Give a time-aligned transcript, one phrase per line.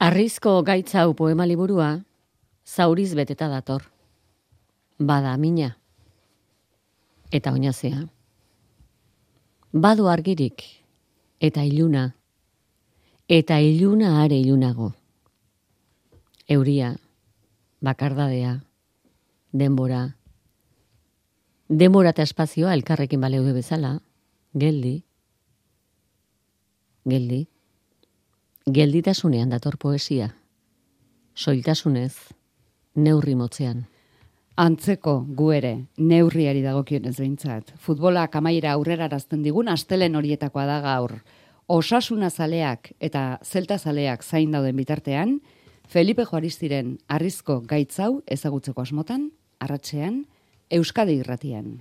[0.00, 1.90] Arrizko gaitzau poema liburua,
[2.64, 3.82] zauriz beteta dator.
[4.96, 5.74] Bada mina.
[7.30, 8.06] Eta oinazea.
[9.72, 10.64] Badu argirik.
[11.38, 12.06] Eta iluna.
[13.28, 14.94] Eta iluna are ilunago.
[16.48, 16.94] Euria.
[17.84, 18.56] Bakardadea.
[19.52, 20.02] Denbora.
[21.68, 23.98] Denbora eta espazioa elkarrekin baleude bezala.
[24.56, 25.02] Geldi.
[27.04, 27.49] Geldi.
[28.70, 30.28] Gelditasunean dator poesia.
[31.34, 32.14] Soiltasunez,
[32.94, 33.86] neurri motzean.
[34.60, 37.72] Antzeko gu ere, neurriari dagokionez behintzat.
[37.82, 41.16] Futbola kamaiera aurrera arazten digun astelen horietakoa da gaur.
[41.66, 45.40] Osasuna zaleak eta zelta zaleak zain dauden bitartean,
[45.88, 50.26] Felipe Juaristiren arrizko gaitzau ezagutzeko asmotan, arratzean,
[50.70, 51.80] Euskadi irratian.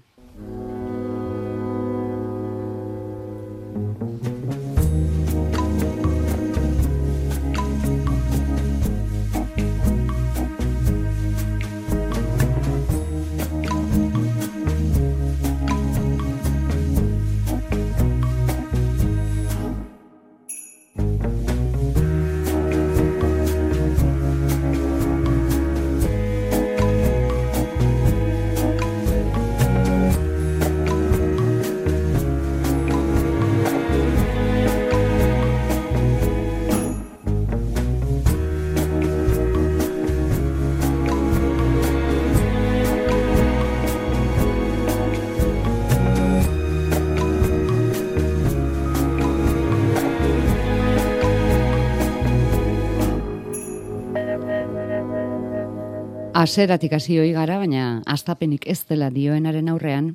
[56.50, 60.08] Aseratik hasi hoi gara, baina astapenik ez dela dioenaren aurrean,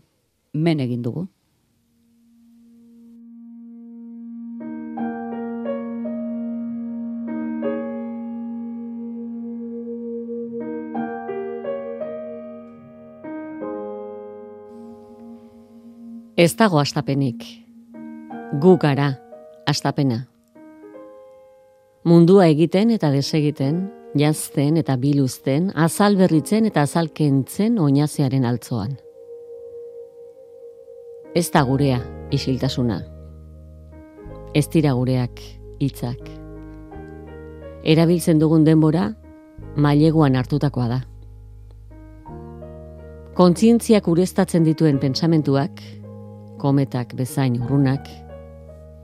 [0.50, 1.28] men egin dugu.
[16.34, 17.46] Ez dago astapenik.
[18.58, 19.12] Gu gara,
[19.70, 20.24] astapena.
[22.02, 23.84] Mundua egiten eta desegiten,
[24.14, 28.94] jazten eta biluzten, azal berritzen eta azal kentzen oinazearen altzoan.
[31.34, 31.98] Ez da gurea,
[32.30, 33.00] isiltasuna.
[34.54, 35.40] Ez dira gureak,
[35.82, 36.30] hitzak.
[37.84, 39.10] Erabiltzen dugun denbora,
[39.76, 41.00] maileguan hartutakoa da.
[43.34, 45.82] Kontzientziak ureztatzen dituen pensamentuak,
[46.62, 48.06] kometak bezain urrunak,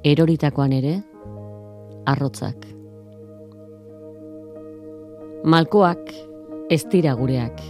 [0.06, 1.00] eroritakoan ere,
[2.06, 2.79] arrotzak.
[5.40, 6.10] Malkoak
[6.68, 7.62] ez dira gureak.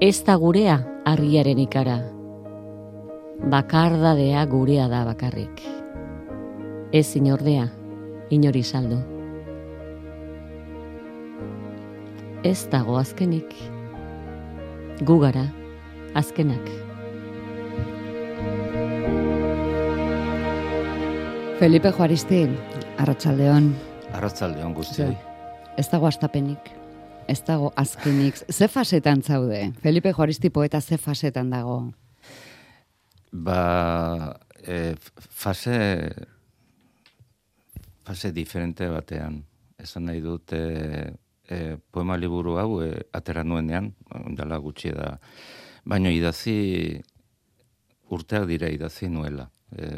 [0.00, 1.98] Ez da gurea harriaren ikara.
[3.52, 5.60] Bakardadea gurea da bakarrik.
[6.96, 7.68] Ez inordea,
[8.32, 8.96] inori saldu.
[12.48, 13.52] Ez dago azkenik.
[15.04, 15.44] Gu gara,
[16.16, 16.64] azkenak.
[21.60, 22.46] Felipe Juaristi,
[22.96, 23.74] Arratsaldeon.
[24.16, 25.29] Arratsaldeon guztioi.
[25.80, 26.66] Ez dago astapenik.
[27.24, 28.36] Ez dago azkenik.
[28.52, 29.60] Ze fasetan zaude?
[29.80, 31.78] Felipe Juaristi poeta ze fasetan dago?
[33.32, 35.78] Ba, e, fase
[38.04, 39.40] fase diferente batean.
[39.80, 41.14] Esan nahi dut e,
[41.48, 43.94] e, poema liburu hau e, atera nuenean,
[44.36, 45.14] dala gutxi da.
[45.88, 46.58] Baina idazi
[48.12, 49.48] urteak dira idazi nuela.
[49.72, 49.88] E,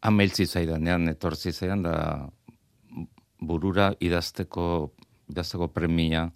[0.00, 1.94] Ameltzi zaidanean, etortzi zaidan da
[3.40, 4.92] burura idazteko,
[5.30, 6.28] idazteko premia,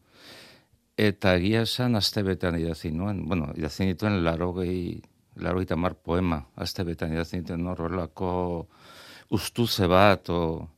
[0.97, 5.01] eta egia esan astebetan idazi nuen, bueno, idazi nituen laro gehi,
[5.37, 8.69] laro mar poema, astebetan idazi nituen horrelako
[9.31, 10.69] ustuze bat, o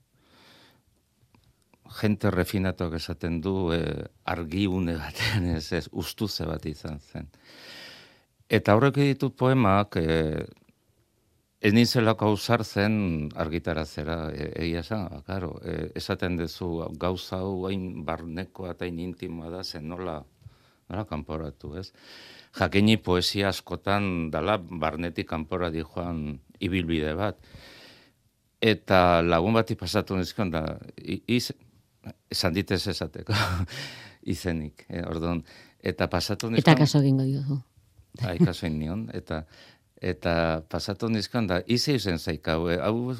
[2.00, 3.80] gente refinatuak esaten du e,
[4.24, 7.28] argiune batean ez, ez ustuze bat izan zen.
[8.48, 10.44] Eta horrek ditut poemak, e,
[11.66, 18.76] Ez nintzelako zen argitarazera, e, egia esan, karo, e, esaten dezu gauza hau hain barnekoa
[18.76, 20.20] eta hain intimoa da, zen nola,
[20.88, 21.90] nola kanporatu, ez?
[22.54, 27.42] Jakini poesia askotan dala barnetik kanpora di joan ibilbide bat.
[28.62, 30.64] Eta lagun bati pasatu nizkion da,
[31.02, 31.50] iz,
[32.30, 33.34] esan ditez esateko,
[34.34, 35.42] izenik, e, orduan.
[35.82, 36.62] Eta pasatu nizkion...
[36.62, 37.64] Eta kaso egingo dio.
[38.22, 39.42] Bai, kaso nion, eta
[40.00, 43.16] eta pasatu nizkan da, izi izen zaika, hau,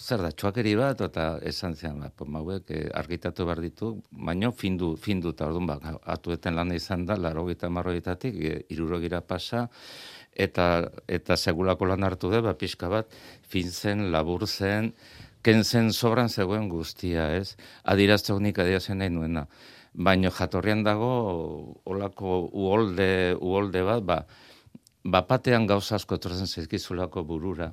[0.00, 4.94] zer da, txuakeri bat, eta esan zean, ba, mauek eh, argitatu behar ditu, baino findu,
[5.00, 9.66] findu eta orduan, ba, atueten lan izan da, laro gita marroitatik, e, irurogira pasa,
[10.32, 13.16] eta, eta segulako lan hartu da, ba, pixka bat,
[13.48, 14.92] fin zen, labur zen,
[15.46, 17.56] kentzen sobran zegoen guztia, ez?
[17.84, 19.46] Adirazte honik adirazten nahi nuena.
[19.94, 21.12] Baina jatorrian dago,
[21.88, 24.18] olako uolde, uolde bat, ba,
[25.06, 27.70] bapatean gauza asko etorzen zaizkizulako burura.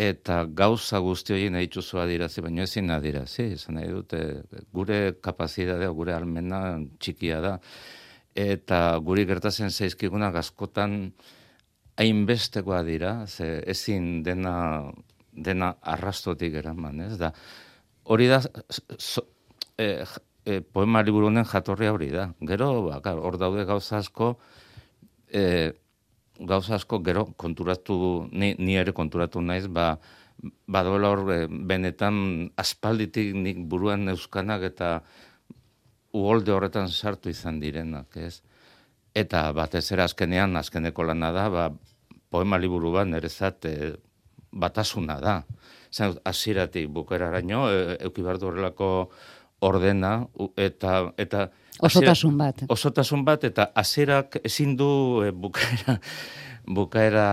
[0.00, 4.20] Eta gauza guzti hori nahi txuzu adirazi, baina ezin adirazi, izan nahi dute,
[4.72, 6.60] gure kapazitatea, gure almena
[6.98, 7.58] txikia da,
[8.36, 11.12] eta guri gertatzen zaizkiguna askotan
[12.00, 14.54] hainbestekoa dira, ze ezin dena,
[15.32, 17.34] dena arrastotik eraman, ez da.
[18.04, 18.40] Hori da,
[18.96, 19.26] so,
[19.76, 19.90] e,
[20.46, 22.30] e, poema liburunen jatorria hori da.
[22.40, 24.32] Gero, ba, hor daude gauza asko,
[25.32, 25.72] e,
[26.40, 29.98] gauza asko gero konturatu, ni, ni ere konturatu naiz, ba,
[30.66, 34.92] badoela hor e, benetan aspalditik nik buruan euskanak eta
[36.16, 38.40] uholde horretan sartu izan direnak, ez?
[39.14, 41.68] Eta batez ere azkenean, azkeneko lana da, ba,
[42.30, 43.92] poema liburu bat nerezat e,
[44.50, 45.40] batasuna da.
[45.90, 48.90] Zan, aziratik bukeraraino, e, eukibardu horrelako
[49.66, 50.14] ordena,
[50.56, 51.50] eta, eta
[51.82, 52.62] Osotasun bat.
[52.68, 54.90] Osotasun bat, eta azerak ezin du
[55.24, 55.96] e, bukaera,
[56.80, 57.26] bukaera,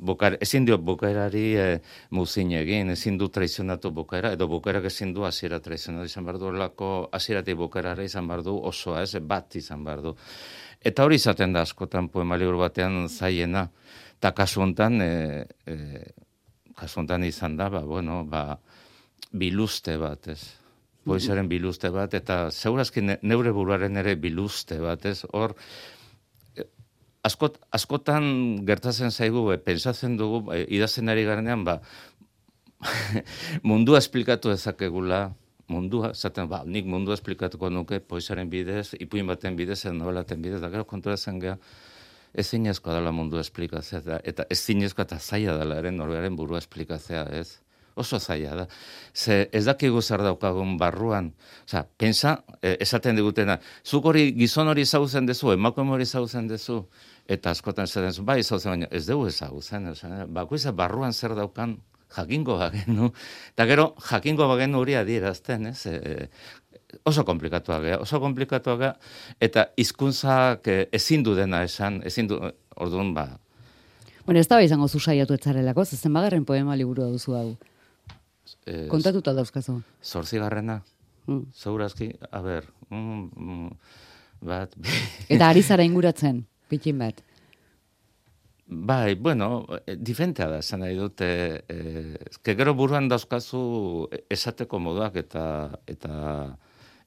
[0.00, 1.66] bukaera, ezin dio bukaerari e,
[2.14, 6.52] muzin egin, ezin du traizionatu bukaera, edo bukaerak ezin du azera traizionatu izan behar du,
[6.52, 10.14] lako azerati bukaerara izan behar du, osoa ez, bat izan behar du.
[10.84, 13.68] Eta hori izaten da askotan poema liburu batean zaiena,
[14.18, 16.04] eta kasu honetan, e, e,
[16.78, 18.60] kasu honetan izan da, ba, bueno, ba,
[19.32, 20.57] biluste bat, ez
[21.08, 25.24] poesiaren biluzte bat, eta zeurazki neure buruaren ere biluzte bat, ez?
[25.32, 25.54] Hor,
[26.56, 26.68] eh,
[27.26, 28.30] askot, askotan
[28.68, 31.80] gertatzen zaigu, e, pensatzen dugu, e, idazen ari garenean, ba,
[33.70, 35.32] mundua esplikatu ezakegula,
[35.68, 40.60] mundua, zaten, ba, nik mundua esplikatuko nuke poesaren bidez, ipuin baten bidez, edo nobelaten bidez,
[40.62, 41.58] da gero konturatzen geha,
[42.34, 47.60] ez dela mundua esplikatzea, eta, ez zinezkoa eta zaila dela eren norberen burua esplikatzea, ez?
[47.98, 48.66] Oso zaila da.
[49.14, 51.32] Ze ez dakigu zer daukagun barruan.
[51.64, 56.84] Osa, pensa, eh, esaten digutena, zuk hori gizon hori zauzen dezu, emakume hori zauzen dezu,
[57.26, 59.90] eta askotan zer dezu, bai zauzen, baina ez dugu ezagutzen,
[60.28, 61.78] bako izan barruan zer daukan
[62.16, 63.10] jakingo bagenu,
[63.52, 65.86] eta gero jakingo bagenu hori adierazten, ez?
[65.86, 66.28] E,
[67.04, 68.94] oso komplikatuak gara, oso komplikatuak gara,
[69.40, 72.40] eta hizkuntzak ezin du dena esan, ezin du,
[72.76, 73.28] orduan, ba,
[74.28, 77.46] Bueno, ez da izango zuzaiatu etzarelako, zezen bagarren poema liburu duzu hau.
[78.68, 79.78] Eh, Kontatuta dauzkazu.
[80.04, 80.82] Zorzi garrena.
[81.28, 81.46] Mm.
[81.56, 83.70] Zaurazki, a ber, mm, mm,
[84.48, 84.76] bat...
[85.32, 87.22] Eta ari zara inguratzen, pikin bat.
[88.68, 91.28] Bai, bueno, eh, diferentea da, esan nahi dute,
[91.72, 93.60] eh, gero buruan dauzkazu
[94.28, 95.44] esateko moduak eta
[95.88, 96.16] eta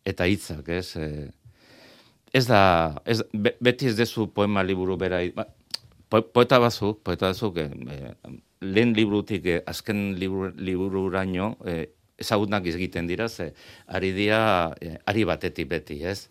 [0.06, 0.96] eta hitzak, ez?
[0.98, 1.30] Eh,
[2.34, 2.62] ez da,
[3.06, 3.22] ez,
[3.62, 5.46] beti ez dezu poema liburu bera, ba,
[6.10, 8.16] poeta bazuk, poeta bazuk, eh,
[8.62, 11.88] lehen librutik eh, azken liburu, libururaino eh,
[12.22, 13.54] ezagunak egiten dira, ze
[13.88, 16.30] ari dia, eh, ari batetik beti, ez?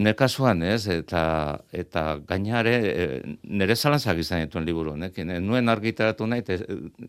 [0.00, 1.22] Nire kasuan, ez, eta,
[1.74, 6.60] eta gainare, eh, nire zalantzak izan dituen liburu, nekin, eh, nuen argitaratu nahi, te,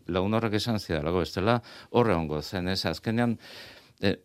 [0.08, 1.60] lagun horrek esan zidalago, ez dela
[1.90, 3.38] horre hongo zen, ez, azkenean,
[4.02, 4.16] eh,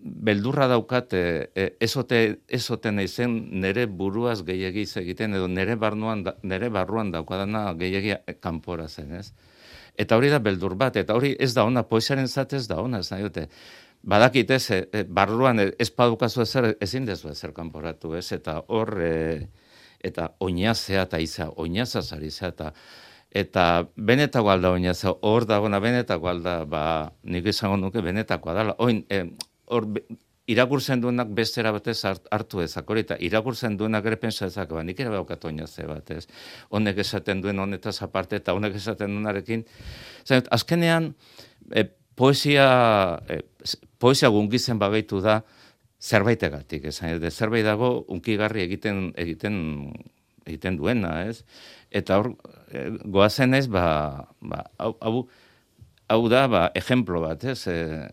[0.00, 6.70] beldurra daukat e, e, ezote ezoten naizen nere buruaz gehiegi egiten edo nere barruan nere
[6.72, 9.32] barruan daukadana gehiegi kanpora zen, ez?
[10.00, 13.00] Eta hori da beldur bat eta hori ez da ona poesiaren zat ez da ona,
[13.00, 13.46] ez nahi dute.
[14.02, 18.30] Badakit ez, e, barruan ez padukazu ezer ezin dezu ezer kanporatu, ez?
[18.32, 19.12] Eta hor e,
[20.00, 22.72] eta oinazea eta iza, oinaza zari eta
[23.30, 28.74] eta benetako alda oinazea, hor dagoena benetako alda, ba, nik izango nuke benetakoa dela.
[28.78, 29.28] Oin, e,
[29.70, 29.86] hor
[30.50, 34.98] irakurtzen duenak bestera batez hartu ezak, hori, eta irakurtzen duenak ere pensa ezak, ba, nik
[35.00, 36.24] ere baukatu oina ze batez.
[36.74, 39.64] Honek esaten duen honetaz aparte, eta honek esaten duenarekin.
[40.26, 41.12] Zain, azkenean,
[41.70, 41.84] e,
[42.18, 42.66] poesia,
[43.30, 43.40] e,
[44.02, 45.40] poesia gungizen bagaitu da,
[46.00, 49.58] zerbaitegatik, ez, de zerbait dago unkigarri egiten egiten
[50.48, 51.44] egiten duena, ez?
[51.92, 52.32] Eta hor
[52.72, 53.84] e, goazen ez, ba,
[54.40, 55.14] ba hau, hau,
[56.08, 57.60] hau da, ba, ejemplo bat, ez?
[57.68, 58.08] E,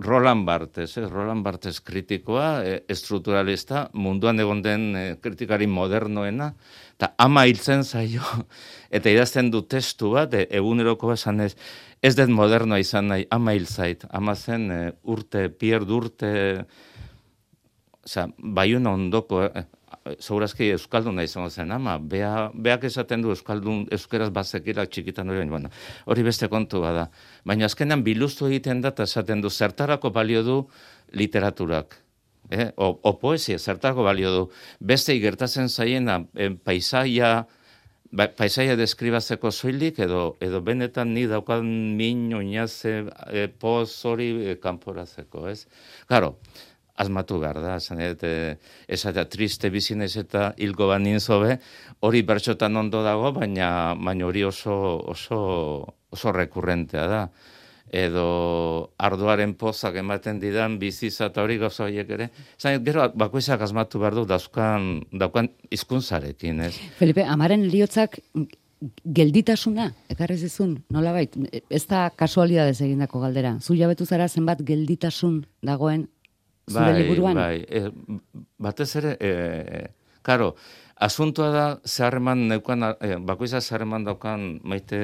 [0.00, 1.06] Roland Barthes, eh?
[1.08, 6.52] Roland Barthes kritikoa, eh, estrukturalista, munduan egon den eh, kritikari modernoena,
[6.96, 8.24] eta ama hiltzen zaio,
[8.96, 11.54] eta idazten du testu bat, eh, eguneroko esan ez,
[12.02, 16.32] ez den modernoa izan nahi, ama hiltzait, ama zen eh, urte, pier urte,
[18.04, 19.66] oza, baiuna ondoko, eh,
[20.18, 25.70] zaurazki da izango zen, ama, bea, beak esaten du euskaldun, euskeraz bazekira txikitan hori, bueno,
[26.06, 27.10] hori beste kontu bada.
[27.44, 30.58] Baina azkenan biluztu egiten da, eta esaten du, zertarako balio du
[31.12, 31.96] literaturak.
[32.50, 32.70] Eh?
[32.76, 34.44] O, poesia, zertarako balio du.
[34.80, 36.24] Beste igertatzen zaiena,
[36.64, 37.46] paisaia,
[38.10, 41.66] ba, paisaia deskribazeko soilik, edo, edo benetan ni daukan
[41.96, 45.66] min oinaze e, poz hori e, kanporazeko, ez?
[46.10, 46.36] Claro,
[47.00, 48.32] asmatu behar da, zan edo,
[48.88, 51.56] esatea triste bizinez eta hilko banin zobe,
[52.00, 54.74] hori bertxotan ondo dago, baina, baina hori oso,
[55.14, 55.40] oso,
[56.12, 57.24] oso rekurrentea da
[57.90, 62.28] edo arduaren pozak ematen didan biziza eta hori gauza horiek ere.
[62.58, 66.74] Zain, gero, bakoizak asmatu behar du dauzkan, daukan izkuntzarekin, ez?
[67.00, 68.20] Felipe, amaren liotzak
[69.04, 71.34] gelditasuna, ekarrez izun, nola bait,
[71.68, 73.56] ez da kasualidadez egindako galdera.
[73.60, 76.06] Zu jabetu zara zenbat gelditasun dagoen
[76.70, 77.40] zure bai, liburuan?
[77.40, 77.84] Bai, e,
[78.58, 79.86] batez ere, e,
[80.22, 80.54] karo,
[80.96, 85.00] asuntoa da zeharreman neukan, e, bakoizak zeharreman daukan maite,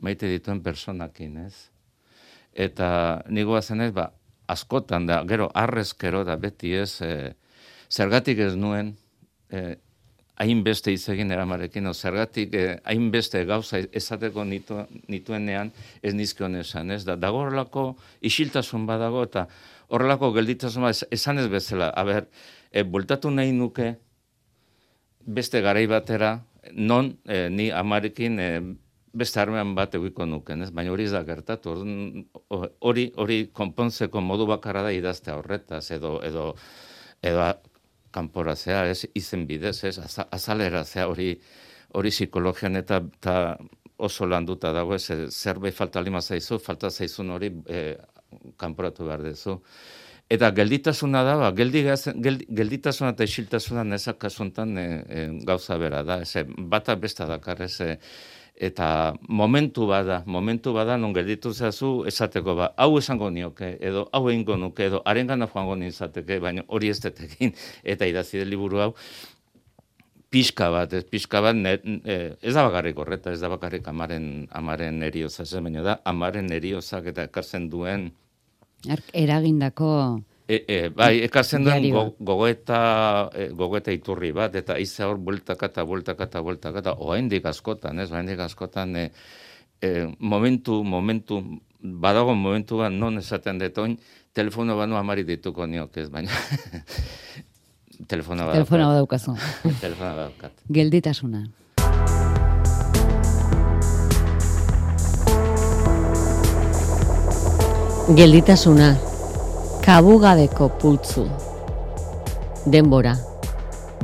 [0.00, 1.56] maite dituen personakin, ez?
[2.56, 4.10] eta nigo zenez, ba,
[4.48, 7.34] askotan da, gero, arrezkero da beti ez, e,
[7.92, 8.94] zergatik ez nuen,
[9.52, 9.76] e,
[10.40, 14.80] hainbeste izegin eramarekin, o zergatik e, hainbeste gauza esateko nitu,
[15.12, 17.86] nituenean ez nizkion esan, ez da, dago horrelako
[18.24, 19.46] isiltasun badago, eta
[19.88, 22.28] horrelako gelditasun bat esan ez bezala, haber,
[22.70, 23.94] e, bultatu nahi nuke,
[25.26, 26.40] beste garai batera,
[26.72, 28.50] non e, ni amarekin e,
[29.16, 30.70] beste armean bat egiko nuken, ez?
[30.74, 31.74] Baina hori ez da gertatu.
[32.84, 36.50] Hori hori konpontzeko modu bakarra da idaztea horretaz edo edo
[37.24, 37.46] edo
[38.12, 39.96] kanporazea, ez izen bidez, ez?
[40.30, 41.30] Azalera zea hori
[41.96, 43.56] hori psikologian eta ta
[43.96, 47.96] oso landuta dago, ez zerbait falta lima zaizu, falta zaizun hori e,
[48.56, 49.60] kanporatu behar dezu.
[50.28, 51.84] Eta gelditasuna da, ba, geldi,
[52.58, 56.20] gelditasuna eta isiltasuna nezak kasuntan e, e, gauza bera da.
[56.24, 57.98] Ez, bata besta dakar, ez, e,
[58.56, 64.28] eta momentu bada, momentu bada non gelditu zazu esateko ba, hau esango nioke, edo hau
[64.30, 67.52] egingo nuke, edo arengana joango nintzateke, baina hori ez detekin,
[67.84, 68.94] eta idazi liburu hau,
[70.36, 75.00] pixka bat, ez pixka bat, e, ez da bakarrik horreta, ez da bakarrik amaren, amaren
[75.06, 78.10] erioza, ez baina da, amaren eriozak eta ekartzen duen...
[79.16, 79.92] Eragindako
[80.46, 82.76] E, e, bai, ekartzen duen go, gogoeta,
[83.34, 87.98] e, gogoeta iturri bat, eta iza hor bultaka eta bultaka eta bultaka eta oaindik askotan,
[87.98, 89.08] ez, oaindik askotan, e,
[89.82, 89.90] e,
[90.20, 91.40] momentu, momentu,
[91.82, 93.98] badago momentu bat non esaten detoin,
[94.38, 96.30] telefono banu amari dituko niok ez, baina
[98.06, 99.36] telefono bat telefono bat daukazu.
[99.84, 100.52] telefono bat daukat.
[100.68, 101.46] Gelditasuna.
[108.16, 108.94] Gelditasuna
[109.86, 111.24] kabugabeko pultzu.
[112.66, 113.14] Denbora,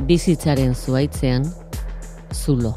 [0.07, 1.45] bizitzaren zuaitzean,
[2.31, 2.73] zulo.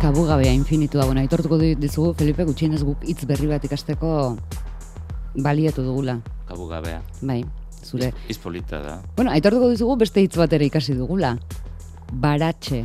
[0.00, 4.36] Kabugabea infinitua, bueno, aitortuko dizugu, Felipe, gutxienez guk hitz berri bat ikasteko
[5.42, 6.20] baliatu dugula.
[6.46, 7.02] Kabugabea.
[7.22, 7.40] Bai,
[7.86, 8.12] zure.
[8.32, 8.96] Izpolita da.
[9.16, 11.36] Bueno, aitortuko dizugu beste hitz bat ere ikasi dugula.
[12.12, 12.84] Baratxe.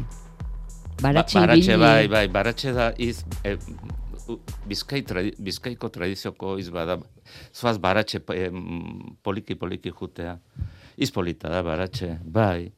[1.02, 3.58] Baratxe, ba, baratxe bai, bai, baratxe da iz, eh,
[4.68, 5.04] bizkai
[5.40, 6.98] bizkaiko tradizioko iz bada
[7.54, 8.22] zoaz baratxe
[9.24, 10.38] poliki poliki jutea
[10.98, 12.72] iz polita da baratxe bai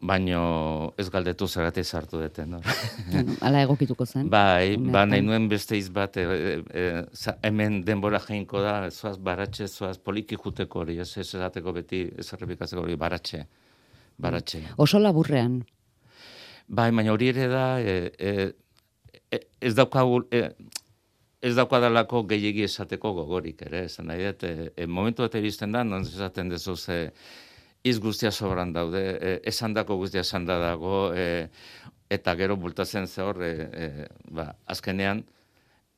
[0.00, 2.60] baino ez galdetu zergatik sartu dute no?
[3.46, 6.24] Ala egokituko zen bai ba nahi nuen beste iz bat e,
[6.72, 6.86] e,
[7.42, 12.32] hemen denbora jainko da zoaz baratxe zoaz poliki juteko hori ez ez esateko beti ez
[12.32, 13.44] errepikatzeko hori baratxe
[14.20, 14.58] baratxe.
[14.76, 15.62] Oso laburrean.
[16.68, 18.50] Bai baina hori ere da e, e,
[19.30, 20.42] E, ez daukagu e,
[21.40, 25.84] ez daukadalako gehiegi esateko gogorik ere, esan nahi dut, e, e, momentu bat iristen da,
[25.86, 26.98] non esaten dezu ze
[27.82, 31.48] iz guztia sobran daude, e, esan dako guztia esan da dago, e,
[32.10, 35.24] eta gero bultatzen ze hor, e, e, ba, azkenean,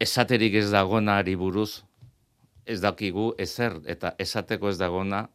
[0.00, 1.82] esaterik ez dagona ari buruz,
[2.66, 5.26] ez dakigu ezer, eta esateko ez dagona,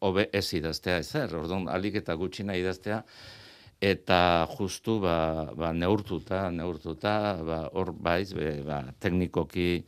[0.00, 3.02] hobe ez idaztea ezer, orduan, alik eta gutxina idaztea,
[3.82, 9.84] eta justu ba, ba neurtuta, neurtuta, ba hor baiz, be, ba, teknikoki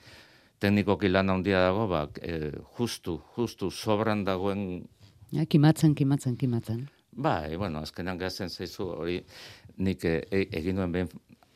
[0.64, 4.84] teknikoki lan handia dago, ba, e, justu, justu sobran dagoen
[5.32, 6.88] ja, kimatzen, kimatzen, kimatzen.
[7.14, 9.20] Bai, bueno, azkenan gazen zaizu hori
[9.76, 11.08] nik e, e, egin duen ben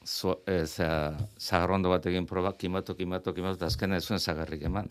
[0.08, 4.88] zo, e, zagarrondo bat egin proba, kimatu, kimatu, eta azkena ez zuen zagarrik eman.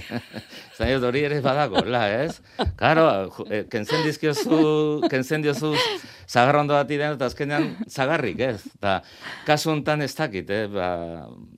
[0.76, 2.40] Zain hori ere badago, la, ez?
[2.78, 3.06] Karo,
[3.48, 5.74] e, kentzen dizkiozu, kentzen diozu
[6.28, 8.62] zagarrondo bat idean, eta azkenean zagarrik, ez?
[8.76, 8.96] Eta
[9.46, 10.64] kasu honetan ez dakit, eh?
[10.72, 10.88] ba,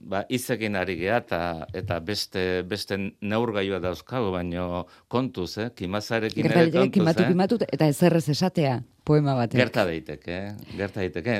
[0.00, 1.40] ba, izekin ari geha, eta,
[1.76, 5.70] eta beste, beste neurgailua dauzkago, baino kontuz, eh?
[5.76, 7.32] Kimazarekin ere kontuz, kimatu, eh?
[7.32, 8.82] kimatu, eta ezerrez esatea.
[9.06, 9.52] poema bat.
[9.54, 10.36] Gerta daiteke,
[10.74, 11.36] gerta daiteke.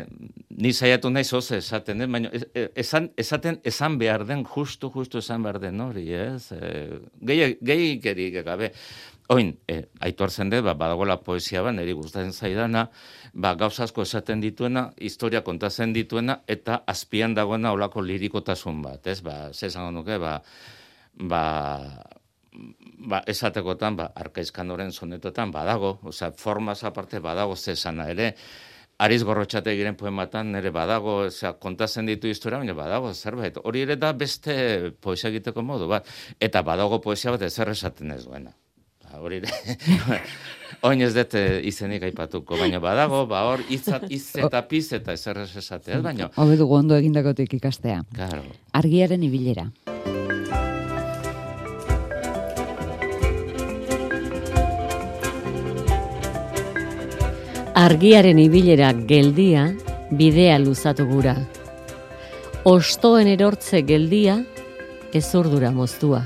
[0.63, 2.07] Ni saiatu naiz oso esaten, eh?
[2.07, 6.53] baina e, esan, esaten esan behar den, justu, justu esan behar den hori, ez?
[6.55, 8.71] E, gehi, gehi gabe.
[9.29, 12.85] Oin, e, aitu hartzen dut, ba, badagoela poesia ba, niri gustatzen zaidana,
[13.35, 19.19] ba, gauza asko esaten dituena, historia kontatzen dituena, eta azpian dagoena olako lirikotasun bat, ez?
[19.27, 20.37] Ba, zezango nuke, ba,
[21.19, 21.43] ba,
[22.55, 28.33] ba, esatekotan, ba, arkaizkan horren sonetotan, badago, oza, formaz aparte badago zezana ere,
[28.97, 33.59] Ariz gorrotxate giren poematan nire badago, oza, kontatzen ditu historia, baina badago zerbait.
[33.61, 34.55] Hori ere da beste
[35.05, 36.09] poesia egiteko modu bat.
[36.41, 38.55] Eta badago poesia bat ezer esaten ez duena.
[39.21, 40.19] Hori ere,
[40.89, 45.15] oin ez dut eh, izenik aipatuko, baina badago, ba hor, izat, iz eta piz eta
[45.17, 46.29] ezer esatea, baina...
[46.37, 48.03] Hobe dugu ondo egindakotik ikastea.
[48.15, 48.45] Claro.
[48.77, 49.71] Argiaren ibilera.
[57.77, 59.67] Argiaren ibilera geldia,
[60.11, 61.37] bidea luzatu gura.
[62.67, 64.41] Ostoen erortze geldia,
[65.15, 66.25] ezurdura moztua.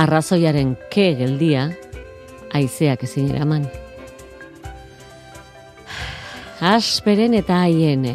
[0.00, 1.66] Arrazoiaren ke geldia,
[2.56, 3.66] aizeak ezin eraman.
[6.60, 8.14] Asperen eta haiene,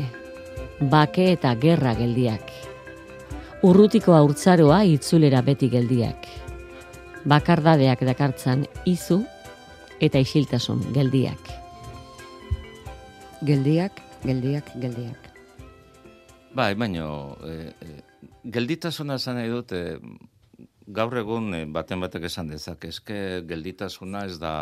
[0.92, 2.50] bake eta gerra geldiak.
[3.66, 6.26] Urrutiko haurtzaroa itzulera beti geldiak.
[7.26, 9.24] Bakardadeak dakartzan izu
[10.02, 11.56] eta isiltasun geldiak
[13.46, 15.30] geldiak, geldiak, geldiak.
[16.56, 17.90] Bai, baino, e, e,
[18.52, 20.00] gelditasuna esan nahi dut, e,
[20.88, 24.56] gaur egun e, baten batek esan dezak, eske gelditasuna ez da,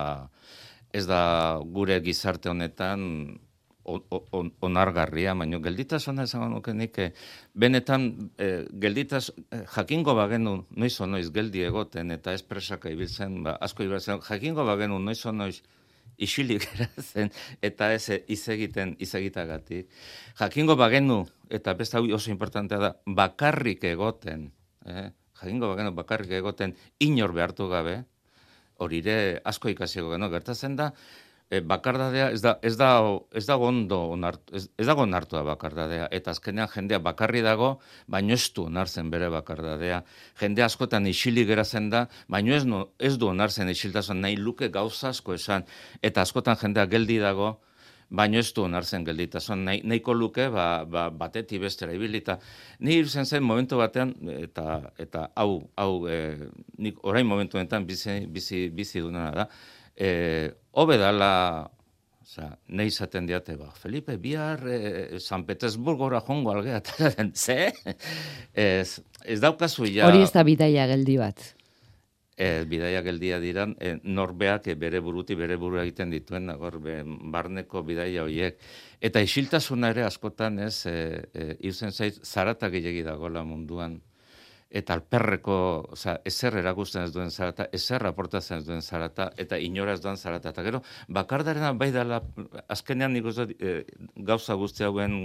[0.94, 1.24] ez da
[1.64, 3.40] gure gizarte honetan
[3.84, 7.00] on, onargarria, baino gelditasuna esan nuke nik,
[7.54, 9.32] benetan e, gelditas,
[9.76, 15.00] jakingo bagenu noiz o noiz geldi egoten, eta espresaka ibiltzen, ba, asko ibiltzen, jakingo bagenu
[15.04, 15.62] noiz o noiz
[16.18, 16.64] isilik
[17.12, 19.90] zen, eta ez izegiten izegitagatik.
[20.40, 24.52] Jakingo bagenu, eta beste hau oso importantea da, bakarrik egoten,
[24.86, 25.10] eh?
[25.44, 28.00] Jakingo bagenu bakarrik egoten, inor behartu gabe,
[28.80, 29.04] hori
[29.44, 30.94] asko ikasiko geno, gertatzen da,
[31.54, 32.90] e, bakardadea ez da ez da
[33.36, 36.08] ez da ondo onartu ez, ez dago onartua bakardadea.
[36.12, 37.76] Eta azkenean jendea bakarri dago
[38.08, 40.04] baino ez du onartzen bere bakardadea.
[40.40, 44.22] Jende askotan isili geratzen da baino ez no, ez du onartzen isiltasun.
[44.24, 45.68] Nahi luke gauza asko esan.
[46.02, 47.58] Eta askotan jendea geldi dago
[48.14, 52.38] baino ez du onartzen gelditasun nahi, nahiko luke ba, ba, batetik bestera ibilita
[52.80, 56.20] ni zen zen momentu batean eta eta hau hau e,
[56.78, 59.48] nik orain momentu honetan bizi bizi bizi duna da
[59.96, 61.32] e, hobe dala,
[62.22, 66.82] oza, nahi izaten diate, ba, Felipe, bihar e, San Petersburgora jongo algea,
[67.46, 67.72] ze?
[68.54, 70.08] ez, ez daukazu ja...
[70.10, 71.54] Hori ez da bidaia geldi bat.
[72.38, 77.02] Ez, bidaia geldia diran, e, norbeak e, bere buruti bere buru egiten dituen, agor, be,
[77.06, 78.58] barneko bidaia horiek.
[79.02, 80.96] Eta isiltasuna ere askotan ez, e,
[81.34, 84.00] e, iuzen zait, zarata gehiagi dagoela munduan
[84.74, 85.56] eta alperreko,
[85.94, 90.50] oza, ezer erakusten ez duen zarata, ezer raportatzen ez duen zarata, eta inoraz duen zarata.
[90.50, 90.82] Eta gero,
[91.14, 92.24] bakardarena bai dela,
[92.74, 93.76] azkenean nik e,
[94.26, 95.20] gauza guzti hauen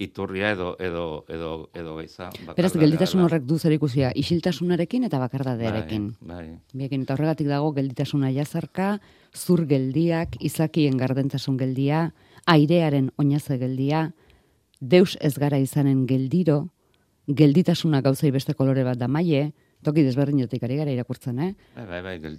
[0.00, 6.08] iturria edo edo edo edo gaiza Beraz gelditasun horrek du zer ikusia isiltasunarekin eta bakardadearekin.
[6.20, 6.58] Bai, bai.
[6.72, 8.94] Biekin eta horregatik dago gelditasuna jazarka,
[9.36, 12.10] zur geldiak, izakien gardentasun geldia,
[12.48, 14.10] airearen oinaze geldia,
[14.80, 16.70] deus ez gara izanen geldiro,
[17.28, 19.52] gelditasuna gauza beste kolore bat da maie,
[19.84, 21.54] toki desberdinotik ari gara irakurtzen, eh?
[21.76, 22.34] Bai, bai, bai,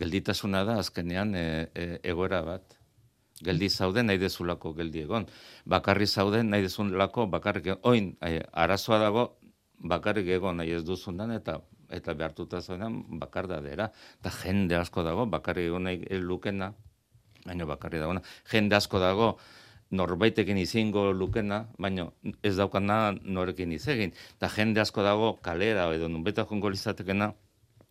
[0.00, 2.79] gelditasuna da azkenean e, e, egoera bat.
[3.44, 5.26] Geldi zauden nahi dezulako geldi egon.
[5.64, 7.80] Bakarri zauden nahi dezulako bakarrik egon.
[7.82, 9.26] Oin, e, arazoa dago
[9.80, 13.90] bakarrik egon nahi ez duzundan eta eta behartuta zaudenan bakardadera.
[14.20, 16.72] Eta jende asko dago bakarrik egon nahi lukena,
[17.46, 18.20] baina bakarri dago.
[18.50, 19.32] Jende asko dago
[19.90, 22.06] norbaitekin izingo lukena, baina
[22.46, 24.12] ez daukana norekin izegin.
[24.38, 27.32] Ta jende asko dago kalera edo nunbeta jongo lizatekena,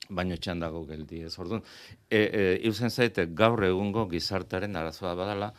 [0.10, 1.34] baino txan dago geldi ez.
[1.40, 1.64] Orduan,
[2.10, 5.52] e, e, iuzen zaite gaur egungo gizartaren arazoa badala,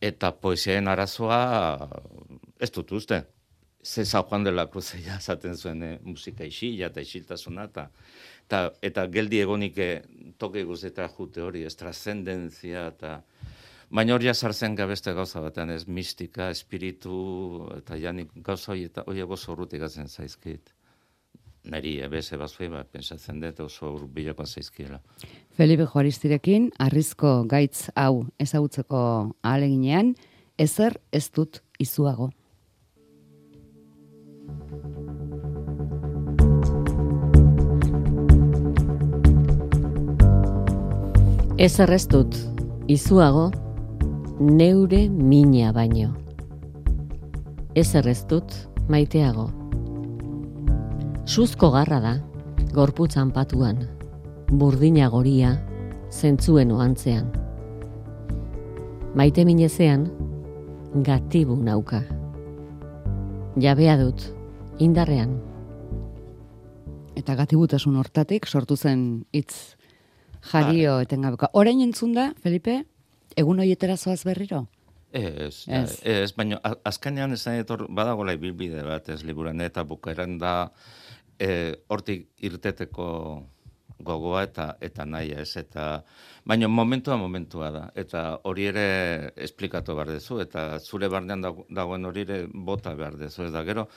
[0.00, 1.40] eta poesiaen arazoa
[2.60, 3.24] ez dut uste.
[3.84, 7.90] Ze San Juan de la Cruz ja zaten zuen e, musika isila eta isiltasuna, eta,
[8.46, 9.90] eta, eta geldi egonik e,
[10.38, 13.20] toke guztetra jute hori, ez trascendentzia, eta...
[13.88, 17.14] Baina hori sartzen gabeste gauza batean, ez mistika, espiritu,
[17.78, 20.74] eta janik gauza hori eta hori gozo gazen zaizkit.
[21.68, 25.00] Neri, ebeze bazue, ba, pensatzen dut oso urbilako zaizkiela.
[25.52, 29.00] Felipe Juaristirekin, arrizko gaitz hau ezagutzeko
[29.42, 30.14] ahaleginean,
[30.58, 32.30] ezer ez dut izuago.
[41.58, 42.36] Ezer ez dut
[42.88, 43.50] Izuago,
[44.40, 46.14] neure mina baino.
[47.76, 48.54] Ez erreztut,
[48.88, 49.50] maiteago.
[51.28, 52.12] Suzko garra da,
[52.72, 53.82] gorputzan patuan,
[54.48, 55.50] burdina goria,
[56.10, 57.28] zentzuen oantzean.
[59.18, 60.06] Maite minezean,
[61.04, 62.00] gatibu nauka.
[63.60, 64.24] Jabea dut,
[64.80, 65.36] indarrean.
[67.18, 69.74] Eta gatibutasun hortatik sortu zen hitz
[70.52, 71.50] jario etengabeko.
[71.58, 72.84] Orain entzun da, Felipe,
[73.36, 74.64] egun hoietera zoaz berriro?
[75.12, 75.66] Ez, Ez.
[75.66, 80.70] ez, ez baina a- azkenean ez etor badagola ibilbide bat ez liburan eta bukaeran da
[81.38, 81.50] e,
[81.88, 83.06] hortik irteteko
[83.98, 86.04] gogoa eta eta naia ez eta
[86.46, 87.84] baina momentua momentua da.
[87.94, 93.16] Eta hori ere esplikatu behar dezu eta zure barnean dago- dagoen hori ere bota behar
[93.18, 93.64] dezu ez da?
[93.64, 93.88] Gero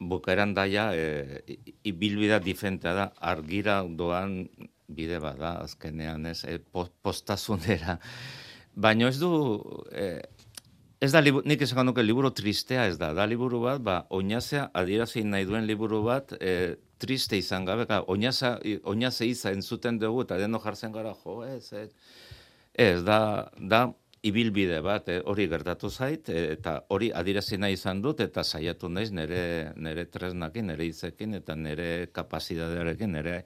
[0.00, 1.42] bukaeran daia e,
[1.84, 3.12] ibilbidea diferentea da.
[3.20, 4.48] Argira doan
[4.88, 6.44] bide bada azkenean ez?
[6.44, 7.98] E, po- postasunera.
[8.76, 9.30] Baina ez du,
[9.92, 10.20] eh,
[11.00, 14.70] ez da, libu, nik esango nuke liburu tristea ez da, da liburu bat, ba, oinazea
[14.74, 20.24] adierazi nahi duen liburu bat, eh, triste izan gabe, ka, oinaza, oinaze iza entzuten dugu,
[20.24, 21.90] eta deno jartzen gara, jo, ez, ez,
[22.72, 23.20] ez da,
[23.60, 23.86] da,
[24.26, 28.88] ibilbide bat, eh, hori gertatu zait, eh, eta hori adierazi nahi izan dut, eta saiatu
[28.88, 33.36] naiz nire, nire tresnakin, nire hitzekin, eta nire kapazitatearekin, nire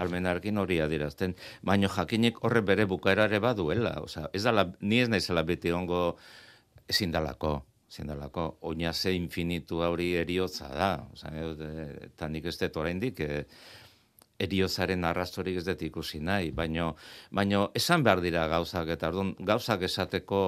[0.00, 1.34] almenarekin hori adierazten.
[1.62, 6.16] Baina jakinik horre bere bukaerare baduela, osea, ez dala, ni ez naizela beti ongo
[6.90, 7.54] ezin dalako,
[7.90, 13.44] ezin dalako, oinaze infinitu hori eriotza da, osea, eh, eta nik ez dut oraindik, eh,
[14.40, 16.94] eriozaren arrastorik ez dut ikusi nahi, baino,
[17.30, 20.38] baino esan behar dira gauzak, eta orduan gauzak esateko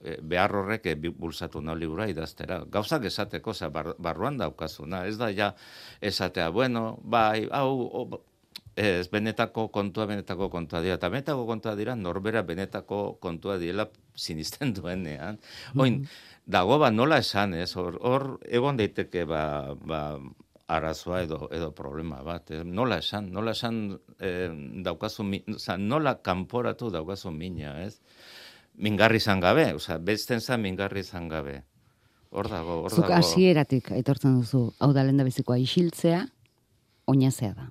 [0.00, 2.62] eh, behar horrek bi- bultzatu nau libura idaztera.
[2.72, 5.50] Gauzak esateko, oza, bar, barruan daukazuna, ez da ja
[6.00, 8.22] esatea, bueno, bai, hau,
[8.76, 14.74] ez, benetako kontua, benetako kontua dira, eta benetako kontua dira, norbera benetako kontua diela sinisten
[14.76, 15.38] duenean.
[15.78, 16.02] Oin,
[16.46, 20.02] dago ba nola esan, ez, hor, hor egon daiteke ba, ba,
[20.68, 22.50] arazoa edo, edo problema bat.
[22.52, 22.62] Eh?
[22.64, 23.80] Nola esan, nola esan
[24.20, 24.50] eh,
[24.84, 27.96] daukazu, oza, nola kanporatu daukazu mina, ez?
[28.78, 31.62] Mingarri izan gabe, oza, besten zan mingarri izan gabe.
[32.30, 33.16] Hor dago, hor Zuk dago.
[33.16, 36.26] hasieratik aitortzen duzu, hau da lenda bizikoa isiltzea,
[37.08, 37.70] oinazea da.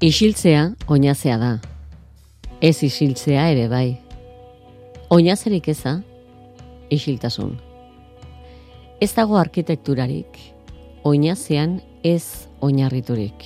[0.00, 1.48] Isiltzea oinazea da.
[2.64, 3.98] Ez isiltzea ere bai.
[5.12, 5.98] Oinazerik eza,
[6.88, 7.50] isiltasun.
[8.96, 10.40] Ez dago arkitekturarik,
[11.04, 13.44] oinazean ez oinarriturik.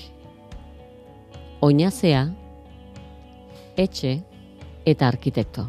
[1.58, 2.22] Oinazea,
[3.74, 4.20] etxe
[4.86, 5.66] eta arkitekto.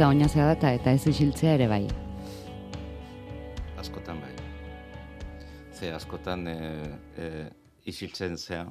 [0.00, 1.82] Isiltzea oinazea da eta- ez isiltzea ere bai.
[3.76, 4.30] Askotan bai.
[5.76, 6.54] Ze askotan e,
[7.18, 7.26] e,
[7.84, 8.64] isiltzen zea,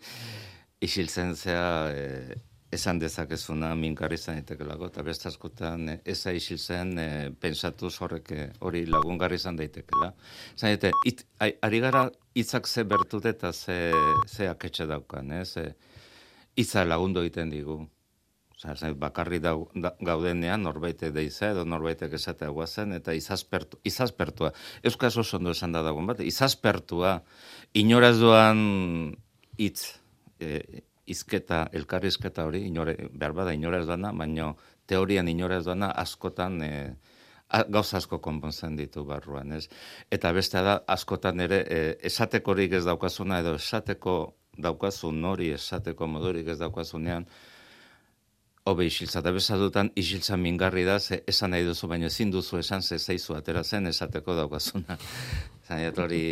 [0.86, 2.38] isiltzen zea e,
[2.72, 9.34] esan dezakezuna minkarri izan eta beste askotan e, eza isiltzen e, pensatu horrek hori lagungarri
[9.36, 10.14] izan daitekela.
[10.56, 13.92] Zan daite, it, ari gara hitzak ze bertute eta ze,
[14.26, 15.52] ze aketxe daukan, ez?
[16.56, 17.86] Hitza lagundu egiten digu.
[18.56, 24.52] Osa, bakarri dau, da, gaudenean norbaite deiza edo norbaitek esatea guazen eta izazpertu, izazpertua.
[24.82, 27.18] Euskaz oso ondo esan da dagoen bat, izazpertua,
[27.76, 28.62] inoraz doan
[29.60, 29.98] hitz,
[30.40, 30.62] e,
[31.06, 34.54] izketa, elkarrizketa hori, inore, behar bada inoraz doana, baino
[34.88, 36.70] teorian inoraz doana askotan e,
[37.52, 39.66] a- gauza asko konpontzen ditu barruan, ez?
[40.10, 44.16] Eta beste da, askotan ere, e, esatekorik ez daukazuna edo esateko
[44.56, 47.28] daukazun hori esateko modurik ez daukazunean,
[48.66, 52.82] Hobe isiltza, eta bezadutan isiltza mingarri da, ze esan nahi duzu, baina ezin duzu esan
[52.82, 54.96] ze zeizu atera zen esateko daukazuna.
[55.68, 56.22] Zainet hori,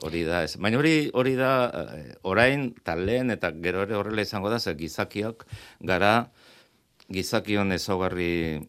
[0.00, 0.56] hori da, ez.
[0.56, 1.50] Baina hori, hori da,
[1.82, 5.44] eh, orain, talen, eta gero ere horrela izango da, ze gizakiok
[5.92, 6.14] gara,
[7.12, 8.62] gizakion ezaugarri,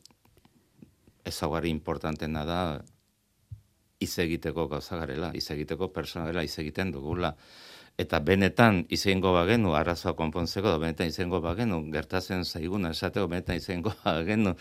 [1.32, 2.62] ezaugarri importantena da,
[4.04, 7.38] hitz egiteko gauza garela, hitz egiteko persona garela, hitz egiten dugula.
[7.94, 13.92] Eta benetan izango bagenu arazoa konpontzeko, edo benetan izango bagenu gertatzen zaiguna esateko, benetan izango
[14.06, 14.56] bagenu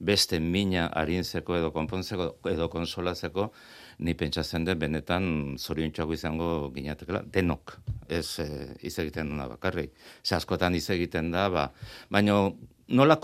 [0.00, 3.50] beste mina arintzeko edo konpontzeko edo konsolatzeko,
[3.98, 7.76] ni pentsatzen dut benetan zoriontxago izango ginatekela, denok.
[8.08, 8.48] ez e,
[8.80, 9.92] hitz egiten duna bakarrik.
[10.24, 11.66] Ze askotan hitz egiten da, ba,
[12.08, 12.54] baino
[12.88, 13.18] nola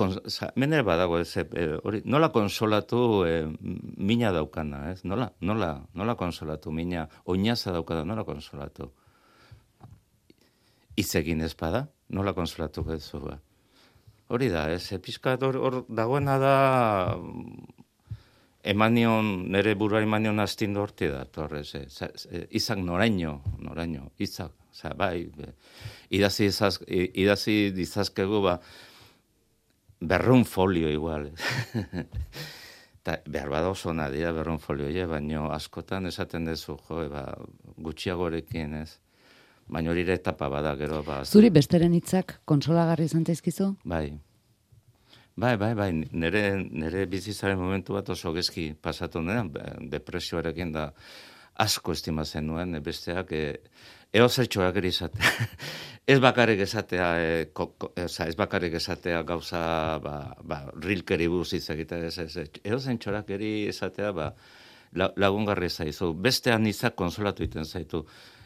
[0.56, 1.46] menere badago ez e,
[1.82, 3.32] hori nola konsolatu e,
[3.96, 5.04] mina daukana, ez?
[5.04, 8.90] Nola nola nola konsolatu mina oinaza daukada, nola konsolatu?
[10.96, 13.38] Hitz egin ez bada, nola konsolatu gezu ba?
[14.32, 16.54] Hori da, ez, pizkat hor dagoena da
[18.64, 24.94] emanion, nere burua emanion astin dorti da, torrez, e, e, izak noraino, noraino, izak, oza,
[24.96, 25.52] bai, be,
[26.16, 28.56] idazi, izaz, idazi dizazkegu, ba,
[30.00, 31.28] berrun folio igual.
[33.04, 37.26] Ta, behar bada oso nadia berrun folio, je, baino askotan esaten dezu, jo, ba,
[37.76, 38.94] gutxiagorekin, ez,
[39.68, 41.24] baino hori etapa bada, gero, ba.
[41.24, 43.74] Zuri besteren hitzak konsolagarri izan zaizkizu?
[43.84, 44.18] Bai,
[45.36, 49.42] Bai, bai, bai, nire, nire bizitzaren momentu bat oso gezki pasatu nena,
[49.90, 50.92] depresioarekin da
[51.58, 53.56] asko estimatzen nuen, besteak, e,
[54.14, 55.18] eo zertxoak izate.
[56.12, 62.12] ez bakarrik esatea, e, ko, ko, ez bakarrik esatea gauza, ba, ba, rilkeri buziz egitea,
[62.12, 64.30] ez, ez, eo zentxorak eri esatea, ba,
[64.94, 66.12] lagungarri zaizu.
[66.14, 68.04] Bestean izak konsolatu iten zaitu.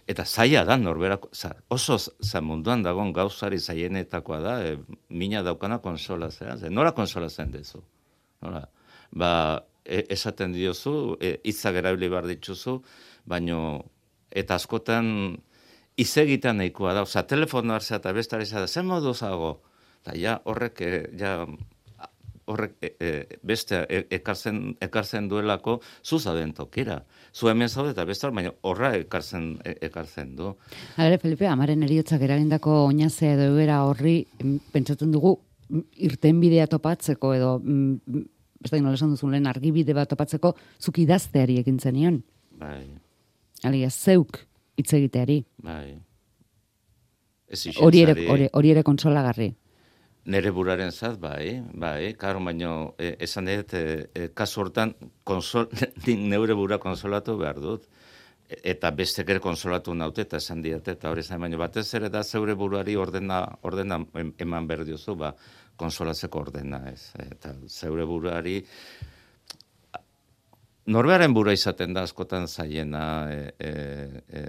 [0.08, 4.78] Eta zaila da norberako, za, oso za munduan dagoen gauzari zaienetakoa da, e,
[5.10, 7.82] mina daukana konsola zera, ze, nora konsola zen dezu?
[8.40, 8.62] Nora?
[9.12, 9.30] Ba,
[9.84, 12.78] e, esaten diozu, e, itzak erabili behar dituzu,
[13.28, 13.60] baino,
[14.30, 15.10] eta askotan,
[16.00, 19.58] izegitan nahikoa da, oza, telefono hartzea eta bestari zera, zen modu zago?
[20.00, 21.34] Eta ja, horrek, e, ja,
[22.48, 27.02] horrek e, e, beste e, ekartzen, ekartzen duelako zuzaden tokira.
[27.32, 30.54] Zu hemen zaude eta beste baina horra ekartzen, e, ekartzen du.
[30.96, 34.22] Hala Felipe, amaren eriotzak eragindako oinazea edo era horri
[34.72, 35.36] pentsatzen dugu
[36.08, 37.52] irten bidea topatzeko edo
[38.64, 42.22] ez da nola esan duzun lehen argibide bat topatzeko zuk idazteari ekin zenion.
[42.58, 42.82] Bai.
[43.68, 44.40] Alia, zeuk
[44.78, 45.42] hitz egiteari.
[45.62, 45.98] Bai.
[47.80, 49.52] Hori ere, hori ere konsolagarri.
[50.28, 54.92] Nere buraren zat, bai, bai, karo baino, e, esan dut, e, e, kasu hortan,
[55.24, 55.70] konsol,
[56.32, 57.86] neure bura konsolatu behar dut,
[58.44, 62.12] e, eta beste ere konsolatu naute, eta esan diat, eta hori zain baino, batez ere
[62.12, 64.02] da zeure buruari ordena, ordena
[64.44, 65.32] eman behar diozu, ba,
[65.80, 68.58] konsolatzeko ordena, ez, eta zeure buruari,
[70.88, 73.72] Norbearen bura izaten da askotan zaiena e, e,
[74.32, 74.42] e,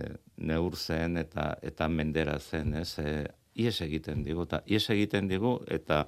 [0.47, 2.93] neur zen eta, eta mendera zen, ez?
[3.03, 3.25] E,
[3.59, 6.05] ies egiten digu, eta ies egiten digu, eta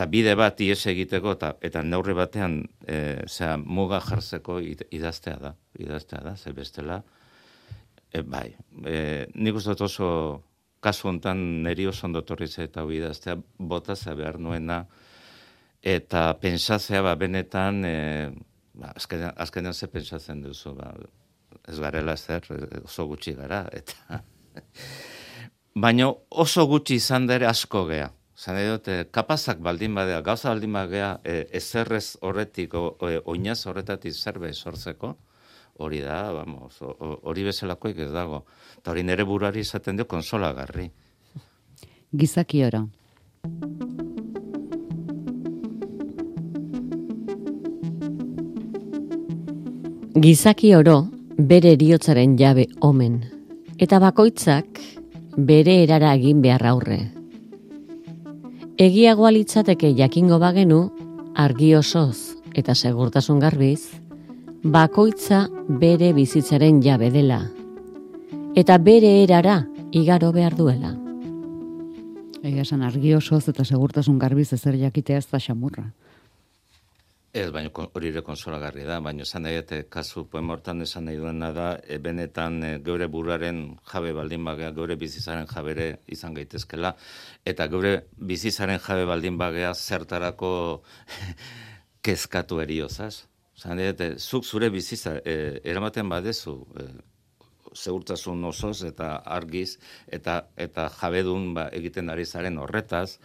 [0.00, 4.56] eta bide bat ies egiteko, eta, eta neurri batean, e, zera, muga jartzeko
[4.96, 7.02] idaztea da, idaztea da, ze bestela,
[8.08, 8.46] e, bai,
[8.86, 10.08] e, nik uste oso,
[10.80, 14.86] kasu hontan neri oso ondotorriz eta idaztea, bota behar nuena,
[15.82, 18.30] eta pensatzea, ba, benetan, e,
[18.72, 20.94] ba, azkenean, azkenean ze pensatzen duzu, ba,
[21.68, 22.46] ez garela zer,
[22.84, 24.24] oso gutxi gara, eta...
[25.74, 28.10] Baina oso gutxi izan dere asko gea.
[28.36, 28.78] Zan edo,
[29.12, 35.14] kapazak baldin badea, gauza baldin badea, e, ezerrez horretik, o, e, oinaz horretatik zerbe sortzeko,
[35.78, 38.44] hori da, vamos, hori bezalakoik ez dago.
[38.78, 40.90] Eta hori nere burari izaten dio konsolagarri.
[42.16, 42.86] Gizaki oro.
[50.20, 51.04] Gizaki oro,
[51.38, 53.20] bere eriotzaren jabe omen.
[53.78, 54.80] Eta bakoitzak,
[55.36, 57.00] bere erara egin behar aurre.
[58.80, 60.88] Egiagoa litzateke jakingo bagenu,
[61.34, 64.00] argi osoz eta segurtasun garbiz,
[64.64, 67.42] bakoitza bere bizitzaren jabe dela,
[68.56, 70.96] eta bere erara igaro behar duela.
[72.42, 75.90] Egia esan argi osoz eta segurtasun garbiz ezer jakitea ez da xamurra.
[77.30, 81.52] Ez, baina hori ere konsolagarri da, baina esan nahi eta kasu poemortan esan nahi duena
[81.54, 83.60] da, e, benetan e, geure buraren
[83.92, 86.96] jabe baldin bagea, geure bizizaren jabere izan gaitezkela,
[87.46, 87.92] eta geure
[88.32, 90.50] bizizaren jabe baldin bagea zertarako
[92.08, 93.28] kezkatu eriozaz.
[93.54, 96.88] Zan nahi zuk zure biziza e, eramaten badezu, e,
[97.78, 99.76] segurtasun osoz eta argiz,
[100.08, 103.20] eta, eta jabedun ba, egiten ari zaren horretaz,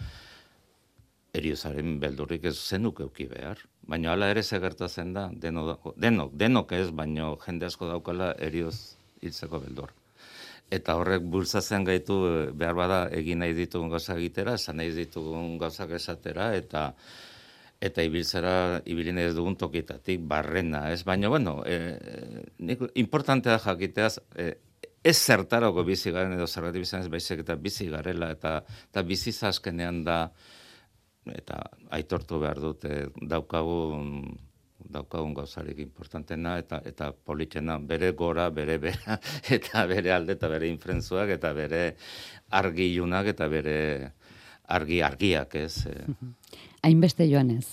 [1.35, 3.65] eriozaren beldurrik ez zenuk euki behar.
[3.87, 8.97] Baina hala ere ze gertatzen da, denok, denok, denok ez, baino jende asko daukala erioz
[9.21, 9.93] hiltzeko beldur.
[10.73, 15.59] Eta horrek bultzatzen gaitu eh, behar bada egin nahi ditugun gauza egitera, esan nahi ditugun
[15.61, 16.91] gauzak esatera, eta
[17.85, 21.03] eta ibiltzera ibilin ez dugun tokitatik barrena, ez?
[21.05, 21.75] Baina, bueno, e,
[22.65, 24.53] nik, importantea jakiteaz, e,
[25.05, 28.55] ez zertarako bizi garen edo zergatik bizan ez baizik eta bizi garela, eta,
[28.89, 30.19] eta bizi zaskenean da,
[31.33, 31.61] eta
[31.95, 33.79] aitortu behar dute daukagu
[34.85, 39.19] daukagun gauzarik importantena eta eta politena bere gora, bere bera
[39.57, 41.95] eta bere alde eta bere infrentzuak eta bere
[42.51, 44.11] argi ilunak eta bere
[44.67, 45.87] argi argiak, ez?
[46.85, 47.67] Hainbeste joan ez.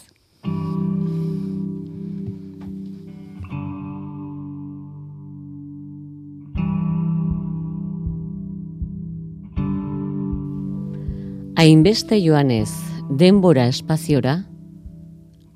[11.63, 14.47] Hainbeste joanez denbora espaziora,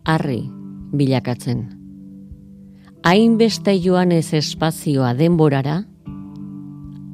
[0.05, 0.43] harri
[0.93, 1.63] bilakatzen.
[3.07, 5.79] Hainbeste joanez espazioa denborara,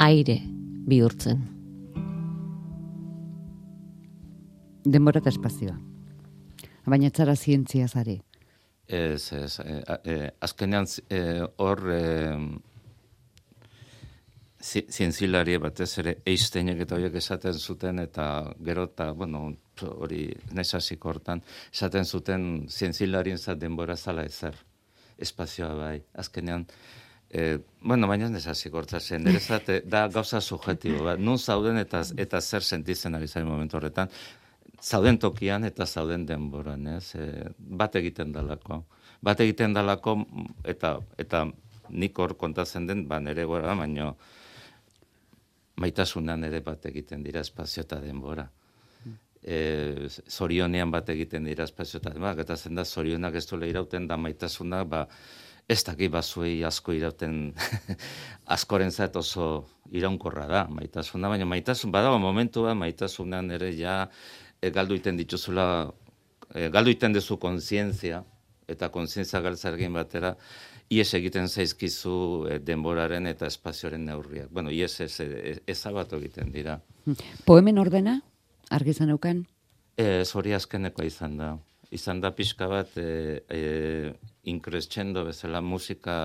[0.02, 0.40] aire
[0.88, 1.44] bihurtzen.
[4.82, 5.76] Denbora eta espazioa.
[6.90, 8.18] Baina etzara zientzia zari.
[8.88, 11.20] Ez, ez, e, e, azkenean e,
[11.62, 12.00] hor e,
[14.62, 18.26] zientzilari batez ere eisteinek eta horiek esaten zuten eta
[18.66, 24.56] gero eta, bueno, hori nesasiko hortan, esaten zuten zientzilarien zat denbora zala ezer,
[25.18, 26.66] espazioa bai, azkenean,
[27.30, 29.26] e, bueno, baina nesasiko hortan zen,
[29.84, 34.12] da gauza subjetibo, ba, nun zauden eta, eta zer sentitzen ari zain momentu horretan,
[34.82, 37.14] zauden tokian eta zauden denboran, ez?
[37.14, 38.82] E, bat egiten dalako.
[39.22, 40.16] Bat egiten dalako
[40.66, 41.46] eta eta
[41.92, 44.16] nik hor kontatzen den, ba nere gora, baino
[45.76, 48.48] maitasunan ere bat egiten dira espazio eta denbora.
[49.42, 54.06] E, zorionean bat egiten dira espazio eta denbora, eta zen da zorionak ez duela irauten
[54.06, 55.06] da maitasuna, ba,
[55.68, 57.52] ez daki bazuei asko irauten
[58.56, 63.96] askoren zait oso iraunkorra da maitasuna, baina maitasun, badago momentua maitasunan ere ja
[64.60, 65.66] e, galdu iten dituzula,
[66.54, 68.22] e, galdu iten dezu konzientzia,
[68.70, 70.34] eta konzientzia galtzargin batera,
[70.92, 72.16] ies egiten zaizkizu
[72.48, 74.50] e, denboraren eta espazioaren neurriak.
[74.52, 76.80] Bueno, ies ez, ez, ez egiten dira.
[77.46, 78.20] Poemen ordena,
[78.72, 79.44] argizan euken?
[79.96, 81.52] E, zori azkeneko izan da.
[81.92, 84.12] Izan da pixka bat, e, e,
[84.48, 86.16] inkrescendo bezala musika,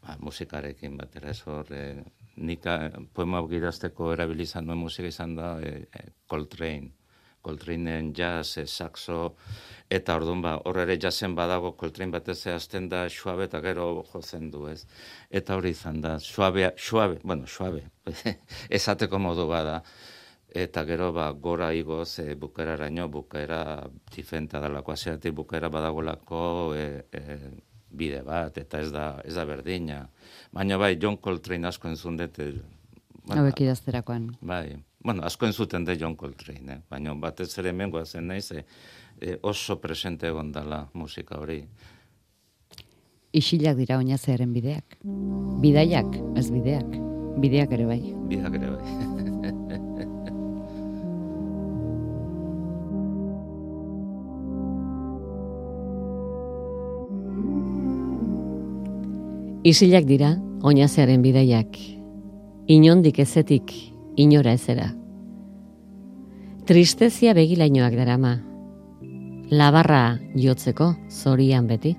[0.00, 2.04] ba, musikarekin batera ez hor, e,
[2.40, 6.96] nik eh, poema girazteko erabilizan duen musika izan da e, e, Coltrane.
[7.40, 9.34] Coltraneen jazz, e, saxo,
[9.88, 14.50] eta orduan ba, horre ere jazen badago Coltrane batez zehazten da suabe eta gero jozen
[14.52, 14.84] du ez.
[15.30, 17.86] Eta hori izan da, suabe, suabe, bueno, suabe,
[18.80, 19.80] esateko modu bada.
[20.50, 26.86] Eta gero ba, gora igoz e, bukera araño, bukera difenta dalako, aziatik bukera badagolako e,
[27.12, 27.38] e,
[27.90, 30.04] bide bat, eta ez da, ez da berdina.
[30.54, 32.38] Baina bai, John Coltrane asko entzun dut.
[32.42, 32.52] Eh,
[33.26, 34.30] bueno, Hauek idazterakoan.
[34.40, 36.80] Bai, bueno, asko entzuten de John Coltrane, eh?
[36.90, 38.64] baina batez ere mengoa zen naiz, eh,
[39.20, 41.62] eh, oso presente egon dala musika hori.
[43.32, 44.98] Isilak dira oinazearen bideak.
[45.62, 46.98] Bidaiak, ez bideak.
[47.40, 48.02] Bideak ere bai.
[48.32, 49.86] Bideak ere bai.
[59.60, 60.30] Isilak dira,
[60.64, 61.74] oinazearen bidaiak,
[62.72, 63.74] inondik ezetik,
[64.16, 64.86] inora ezera.
[66.64, 68.38] Tristezia begilainoak darama,
[69.52, 71.92] labarra jotzeko, zorian beti,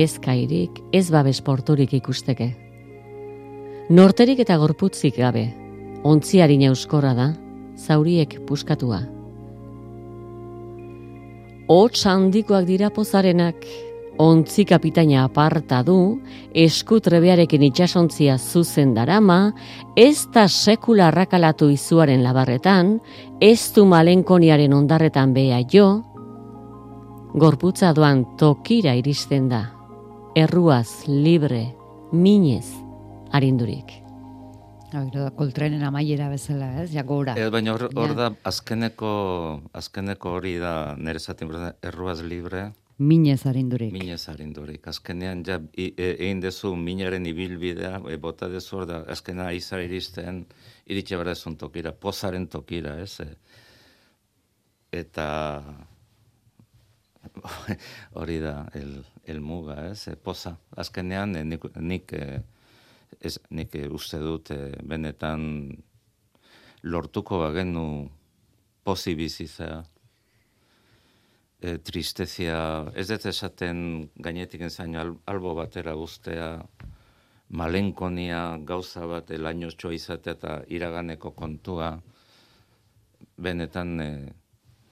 [0.00, 2.48] ez kairik, ez babes porturik ikusteke.
[3.92, 5.50] Norterik eta gorputzik gabe,
[6.08, 7.30] ontziari euskorra da,
[7.76, 9.02] zauriek puskatua.
[11.68, 13.60] Hots handikoak dira pozarenak,
[14.18, 16.20] ontzi kapitaina aparta du,
[16.54, 19.52] eskutrebearekin itxasontzia zuzen darama,
[19.96, 22.98] ez da sekula arrakalatu izuaren labarretan,
[23.40, 25.88] ez du malenkoniaren ondarretan beha jo,
[27.34, 29.64] gorputza doan tokira iristen da,
[30.36, 31.66] erruaz, libre,
[32.12, 32.68] minez,
[33.32, 34.02] arindurik.
[34.92, 37.32] Hau, da, koltrenen amaiera bezala, ez, ja gora.
[37.40, 39.12] Ez, baina hor, da, azkeneko,
[39.72, 41.48] azkeneko hori da, nire zaten,
[41.80, 42.66] erruaz libre,
[43.02, 43.92] Minez arindurik.
[43.92, 44.86] Minez arindurik.
[44.86, 50.44] Azkenean, ja, e, egin dezu minaren ibilbidea, e, bota dezu da, azkenean aizar iristen,
[50.86, 53.16] iritxe bera ezun tokira, pozaren tokira, ez?
[53.24, 53.28] E,
[55.02, 55.26] eta
[58.22, 60.06] hori da, el, el muga, ez?
[60.12, 60.54] E, poza.
[60.78, 62.14] Azkenean, nik, nik,
[63.18, 64.54] ez, nik uste dut,
[64.86, 65.48] benetan
[66.86, 67.86] lortuko bagenu
[68.86, 69.82] pozi bizizea,
[71.62, 72.58] e, tristezia,
[72.98, 73.82] ez dut esaten
[74.26, 76.48] gainetik enzaino albo batera guztea,
[77.62, 81.94] malenkonia gauza bat elainotxoa izatea eta iraganeko kontua,
[83.38, 84.10] benetan e,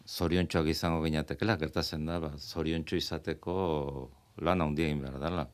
[0.07, 3.57] zoriontxoak izango ginatekela, gertatzen da, ba, zoriontxo izateko
[4.47, 5.47] lan handia egin behar dela.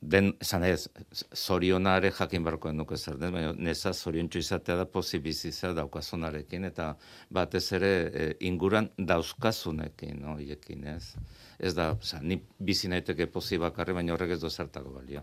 [0.00, 0.88] Den, esan ez,
[1.36, 6.94] zorionare jakin barko nuke zer den, baina neza zoriontsu izatea da pozibizizea daukazunarekin, eta
[7.30, 11.12] batez ere e, inguran dauzkazunekin, no, iekin, ez?
[11.58, 15.22] Ez da, oza, ni bizi naiteke pozi bakarri, baina horrek ez do zertako balio.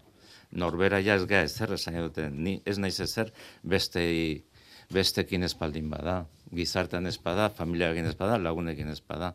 [0.52, 4.06] Norbera ja ez ga ezer, esan dute, ni ez naiz ezer beste
[4.94, 6.22] bestekin espaldin bada,
[6.56, 9.34] gizartean espada, familiarekin espada, lagunekin espada.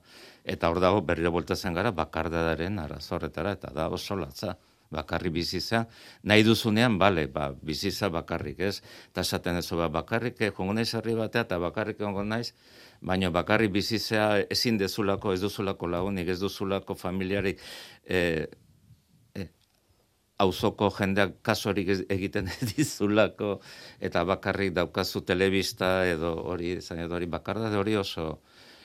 [0.49, 4.57] Eta hor dago berriro voltatzen gara bakardadaren arazorretara, eta da oso latza
[4.93, 5.87] bakarri bizitza,
[6.23, 8.77] nahi duzunean, bale, ba, bizitza bakarrik, ez?
[9.11, 12.53] Eta esaten ez, ba, bakarrik, jongo naiz herri batea, eta bakarrik jongo naiz,
[13.01, 17.61] baina bakarri bizitza ezin dezulako, ez duzulako lagunik, ez duzulako familiarik,
[18.05, 18.47] eh,
[19.35, 19.49] eh,
[20.39, 23.57] auzoko jendeak kasorik egiten dizulako,
[24.01, 28.43] eta bakarrik daukazu telebista, edo hori, zain edo hori bakarda, hori oso,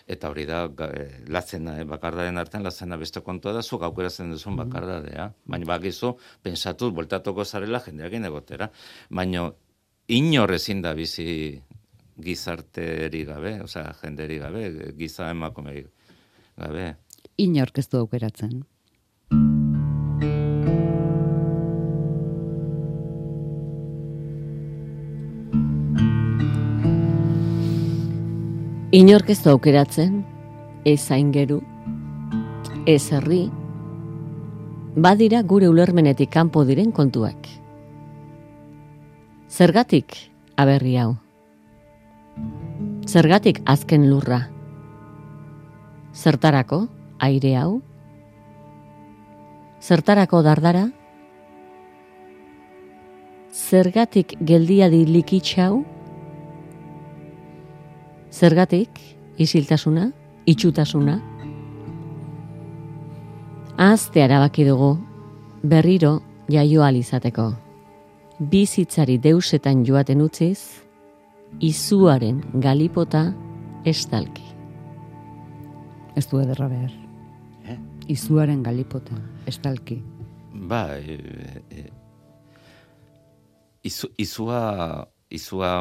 [0.08, 4.54] eta hori da e, latzena, e, bakardaren artean latzena beste kontua da, zuk aukeratzen duzun
[4.54, 4.70] mm-hmm.
[4.72, 5.28] bakardadea.
[5.46, 8.70] Baina bakizu, pensatu, voltatuko zarela jendeakin egotera.
[9.10, 9.50] Baina
[10.16, 11.28] inor ezin da bizi
[12.24, 14.64] gizarteri gabe, osea, jenderi gabe,
[14.98, 15.84] giza emakume
[16.58, 16.88] gabe.
[17.38, 18.64] Inork ez du aukeratzen.
[28.98, 30.24] Inork ez aukeratzen,
[30.82, 31.60] ez aingeru,
[32.90, 33.44] ez herri,
[34.96, 37.46] badira gure ulermenetik kanpo diren kontuak.
[39.54, 40.16] Zergatik
[40.58, 41.12] aberri hau?
[43.06, 44.40] Zergatik azken lurra?
[46.18, 46.80] Zertarako
[47.28, 47.76] aire hau?
[49.78, 50.88] Zertarako dardara?
[53.54, 55.97] Zergatik geldia di likitxau?
[58.32, 58.90] Zergatik,
[59.38, 60.12] isiltasuna,
[60.46, 61.18] itxutasuna.
[63.78, 64.98] Azte arabaki dugu,
[65.64, 66.20] berriro
[66.50, 67.52] jaio alizateko.
[68.40, 70.84] Bizitzari deusetan joaten utziz,
[71.60, 73.32] izuaren galipota
[73.86, 74.46] estalki.
[76.18, 76.94] Ez du ederra behar.
[77.66, 77.78] Eh?
[78.14, 79.18] Izuaren galipota
[79.48, 80.02] estalki.
[80.68, 81.18] Ba, e,
[81.70, 81.86] e,
[83.86, 85.72] izu, izua, izua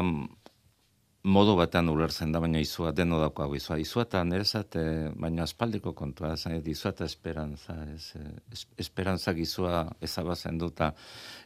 [1.23, 3.77] modu batean ulertzen da, baina izua deno dauko hau izua.
[3.81, 4.77] Izua eta nerezat,
[5.17, 8.13] baina aspaldiko kontua, zain, izua eta esperantza, ez,
[8.53, 10.93] es, esperantza gizua ezabazen duta,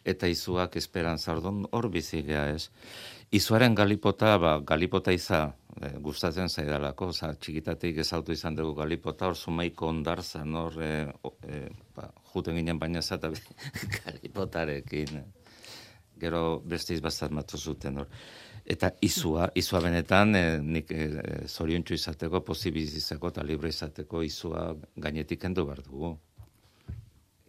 [0.05, 2.69] eta izuak esperantza, ordon hor bizigea, ez.
[3.31, 9.37] Izuaren galipota, ba, galipota iza, e, gustatzen zaidalako, oza, txikitatik ezautu izan dugu galipota, hor
[9.39, 11.07] zumaiko ondarzan, hor, e,
[11.47, 11.61] e,
[11.95, 13.31] ba, juten ginen baina zata
[13.97, 15.23] galipotarekin.
[16.21, 18.11] Gero beste izbazat matu zuten hor.
[18.65, 21.07] Eta izua, izua benetan, e, nik e,
[21.47, 26.11] zoriontsu izateko, posibilizizako eta libre izateko izua gainetik endu behar dugu.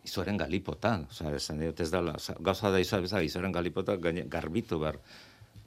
[0.02, 4.24] Izuaren galipota, oza, esan dut ez dala, oza, gauza da izua bezala, izuaren galipota gaine,
[4.30, 4.98] garbitu behar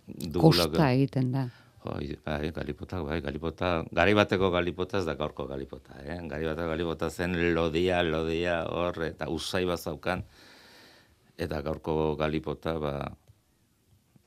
[0.07, 0.65] dugula.
[0.65, 1.45] Kosta egiten da.
[1.85, 6.17] Oi, bai, galipota, bai, galipota, gari bateko galipota ez da gaurko galipota, eh?
[6.31, 10.23] Gari bateko galipota zen lodia, lodia, hor, eta usai bazaukan,
[11.37, 12.95] eta gaurko galipota, ba,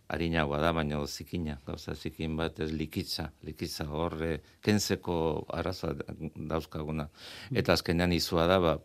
[0.09, 5.18] harinagoa da, baina zikina, gauza zikin bat, ez likitza, likitza horre, kentzeko
[5.54, 5.94] arazoa
[6.52, 7.09] dauzkaguna.
[7.52, 8.76] Eta azkenean izua da, ba,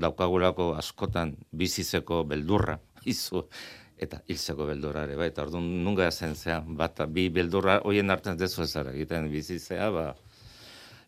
[0.00, 2.78] daukagulako askotan bizizeko beldurra,
[3.14, 3.44] izu,
[4.00, 8.40] eta hilzeko beldurra ere, ba, eta orduan nunga zen zea, bat, bi beldurra, hoien artean
[8.40, 10.08] dezu ezara, egiten bizizea, ba,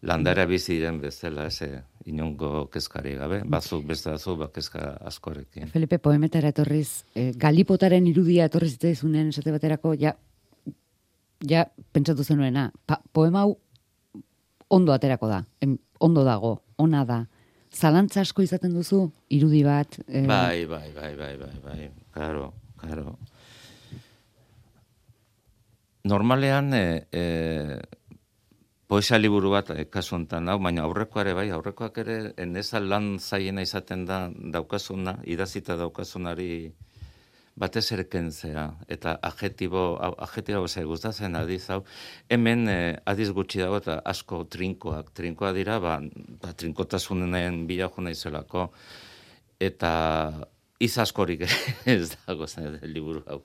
[0.02, 5.68] landara bizi diren bezala, ez, inongo kezkari gabe, bazuk beste batzuk ba, kezka askorekin.
[5.72, 10.14] Felipe, poemetara etorriz, e, galipotaren irudia etorriz zitaizunen esate baterako, ja,
[11.50, 13.56] ja pentsatu zenuena, pa, poema hau
[14.70, 15.42] ondo aterako da,
[16.00, 17.24] ondo dago, ona da,
[17.74, 19.98] zalantza asko izaten duzu, irudi bat?
[20.06, 20.22] E...
[20.26, 23.16] Bai, bai, bai, bai, bai, bai, karo, karo.
[26.06, 27.22] Normalean, e, e,
[28.86, 33.16] poesia liburu bat eh, kasu hontan hau, baina aurrekoa ere bai, aurrekoak ere enesa lan
[33.18, 34.26] zaiena izaten da
[34.56, 36.72] daukasuna, idazita daukasunari
[37.56, 38.06] batez ere
[38.88, 39.84] eta adjetibo,
[40.18, 41.82] adjetibo zai gustatzen adiz hau,
[42.28, 46.00] hemen eh, adiz gutxi dago eta asko trinkoak, trinkoa dira, ba,
[46.42, 48.70] ba trinkotasunen bila juna izelako,
[49.58, 50.46] eta
[50.80, 51.46] izaskorik
[51.86, 53.40] ez dago zen liburu hau.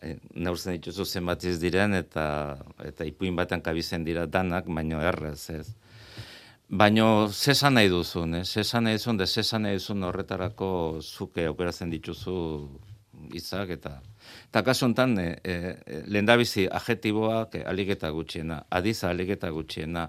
[0.00, 2.24] Eh, neurtzen dituzu zenbat ez diren eta
[2.88, 5.66] eta ipuin batean kabizen dira danak, baino errez, ez.
[6.82, 8.44] Baino zesan nahi duzun, eh?
[8.44, 10.70] zesan nahi duzun, de zesan nahi duzun horretarako
[11.02, 12.36] zuke aukeratzen dituzu
[13.36, 13.98] izak eta
[14.48, 15.74] eta kasu honetan e, e,
[16.06, 20.06] lehendabizi adjetiboak aligeta gutxiena, adiza aligeta gutxiena,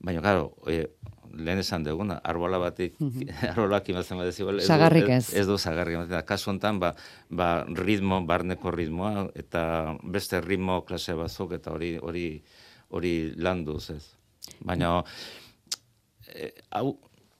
[0.00, 0.86] Baina, claro, e,
[1.34, 2.96] lehen esan duguna, arbola batik,
[3.52, 5.34] arbolak imazen bat ez, Zagarrik ez.
[5.34, 6.00] ez du zagarrik.
[6.06, 6.94] Eta kasu honetan, ba,
[7.28, 12.26] ba, ritmo, barneko ritmoa, eta beste ritmo klase batzuk, eta hori hori
[12.90, 14.02] hori landuz, ez.
[14.66, 15.04] Baina,
[16.26, 16.96] e, hau,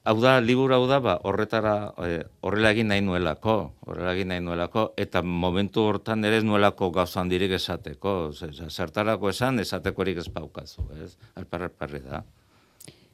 [0.07, 3.55] hau da, liburu hau da, ba, horretara, e, horrela egin nahi nuelako,
[3.85, 9.33] horrela egin nahi nuelako, eta momentu hortan ere ez nuelako gauza handirik esateko, ez, zertarako
[9.33, 11.15] esan, esatekorik ez paukazu, ez?
[11.35, 12.23] Alparra alparri da.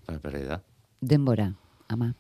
[0.08, 0.62] Alparri da.
[1.02, 1.52] Denbora,
[1.90, 2.14] ama.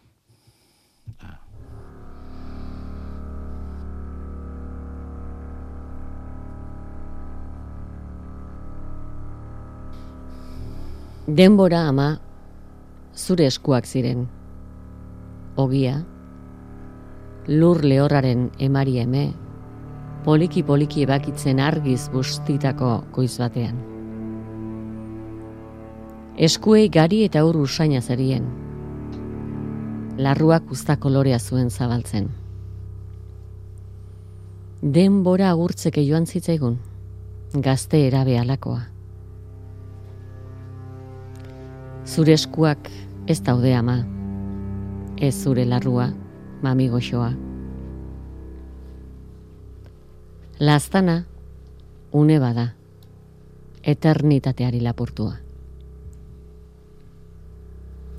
[11.27, 12.19] Denbora ama
[13.15, 14.27] zure eskuak ziren.
[15.57, 15.97] Ogia,
[17.47, 19.25] lur lehorraren emari eme,
[20.23, 23.96] poliki-poliki ebakitzen argiz bustitako goiz batean.
[26.37, 28.43] Eskuei gari eta ur usaina zerien.
[30.21, 32.27] Larruak usta kolorea zuen zabaltzen.
[34.97, 36.75] Denbora agurtzeke joan zitzaigun,
[37.65, 38.83] gazte erabe alakoa.
[42.05, 42.91] Zure eskuak
[43.25, 43.97] ez daude ama,
[45.17, 46.11] ez zure larrua,
[46.61, 47.31] mami goxoa.
[50.59, 51.17] Lastana,
[52.13, 52.69] une bada,
[53.81, 55.46] eternitateari lapurtua.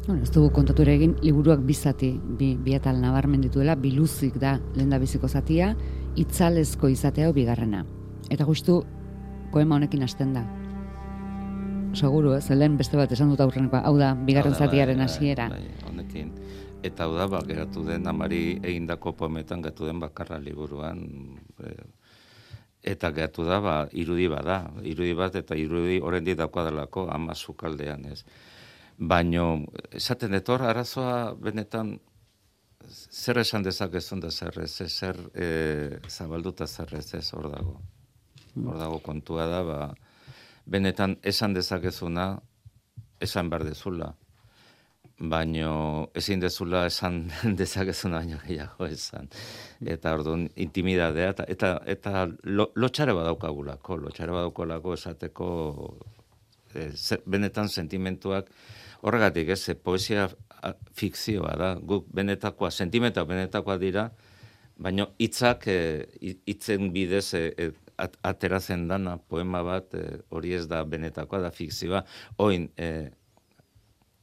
[0.08, 4.54] Bueno, ez dugu kontatu ere egin, liburuak bizati, bi, bi atal nabarmen dituela, biluzik da
[4.72, 5.74] lehen da biziko zatia,
[6.16, 7.82] itzalezko izatea bigarrena.
[8.32, 8.78] Eta justu,
[9.52, 10.46] poema honekin hasten da.
[11.92, 15.10] Seguru, ez, lehen beste bat esan dut aurrenekoa, hau da, bigarren Hau da, zatiaren bai,
[15.10, 15.50] hasiera.
[15.52, 16.32] bai, honekin.
[16.88, 21.04] Eta hau da, ba, geratu den, amari egindako poemetan geratu den bakarra liburuan.
[21.60, 21.74] E,
[22.96, 24.62] eta geratu da, ba, irudi bada.
[24.88, 28.22] Irudi bat eta irudi horrendi dakoa delako ama sukaldean, ez.
[28.98, 31.92] Baino, esaten etor, arazoa benetan
[32.88, 35.46] zer esan dezakezun da zer ez, zer e,
[36.08, 37.76] zabalduta zer ez, ez, hor dago.
[38.58, 39.78] Hor dago kontua da, ba,
[40.66, 42.32] benetan esan dezakezuna,
[43.22, 44.14] esan behar dezula
[45.18, 47.24] baino ezin dezula esan
[47.60, 49.28] dezakezuna baino gehiago esan.
[49.84, 55.48] Eta orduan intimidadea eta eta, eta lo, lotxare badaukagulako, lotxare badaukolako esateko
[56.74, 56.90] e,
[57.26, 58.50] benetan sentimentuak
[59.02, 60.28] horregatik ez, poesia
[60.98, 64.08] fikzioa da, guk benetakoa, sentimentuak benetakoa dira,
[64.78, 65.78] baino hitzak e,
[66.22, 67.68] hi- hitzen bidez e, e,
[67.98, 72.02] at- ateratzen dana poema bat e, hori ez da benetakoa da fikzioa.
[72.42, 72.90] Oin e,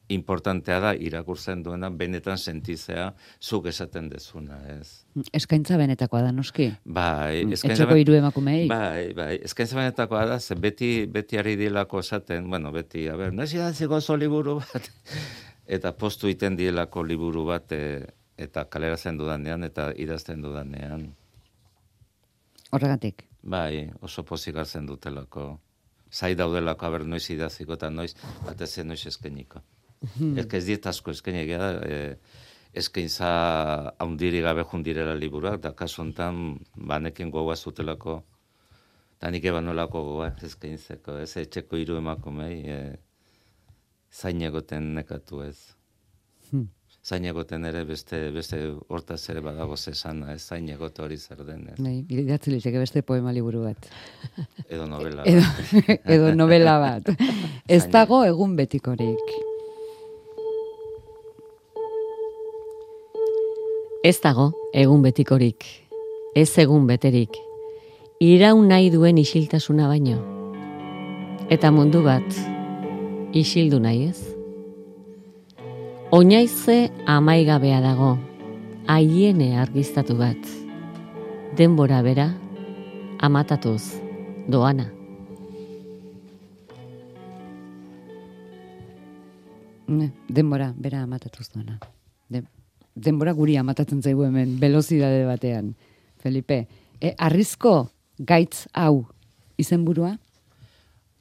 [0.10, 5.06] importantea da irakurtzen duena benetan sentizea zuk esaten dezuna, ez?
[5.34, 6.68] Eskaintza benetakoa da, noski.
[6.86, 8.68] Bai, eskaintza Mm, Etxeko ben- hiru emakumeei.
[8.70, 13.34] Bai, bai, eskaintza benetakoa da, ze beti, beti ari dielako esaten, bueno, beti, a ber,
[13.34, 14.92] noiz idatziko oso liburu bat,
[15.78, 18.06] eta postu iten dielako liburu bat, e,
[18.38, 21.16] eta kaleratzen dudanean, eta idazten dudanean,
[22.72, 23.24] Horregatik.
[23.42, 25.60] bai, oso pozik hartzen dutelako,
[26.12, 28.14] zai daudelako, aber, noiz idaziko, eta noiz,
[28.46, 29.62] batez noiz eskeniko.
[30.38, 32.18] Ez que ez asko eskenik da, e,
[32.76, 33.30] eskaintza
[34.00, 38.22] haundiri gabe jundirela liburuak, da kasu honetan banekin gogoa zutelako,
[39.18, 42.80] eta nik eban nolako gogoa eskaintzeko, ez etxeko hiru emakumei, e,
[44.12, 45.58] zain egoten nekatu ez.
[46.52, 46.68] Hmm.
[47.06, 51.68] Zain egoten ere beste, beste hortaz ere badago zesana, ez zain egote hori zer den,
[51.70, 51.76] ez.
[51.78, 53.90] Bai, idatzi liteke beste poema liburu bat.
[54.66, 55.26] Edo novela.
[55.30, 55.92] Edo, bat.
[56.18, 57.12] edo novela bat.
[57.76, 59.38] Ez dago egun betikorik.
[64.06, 65.66] Ez dago egun betikorik,
[66.38, 67.40] ez egun beterik,
[68.22, 70.20] iraun nahi duen isiltasuna baino.
[71.50, 72.38] Eta mundu bat,
[73.34, 74.20] isildu nahi ez?
[76.14, 76.76] Oinaize
[77.10, 78.12] amaigabea dago,
[78.86, 80.54] haiene argiztatu bat.
[81.58, 82.28] Denbora bera,
[83.26, 83.96] amatatuz,
[84.46, 84.86] doana.
[89.88, 91.80] Ne, denbora, bera amatatuz duena.
[92.30, 92.44] De,
[92.96, 95.74] denbora guri amatatzen zaigu hemen, velozidade batean.
[96.24, 96.66] Felipe,
[97.02, 99.06] e, arrizko gaitz hau
[99.62, 100.16] izenburua?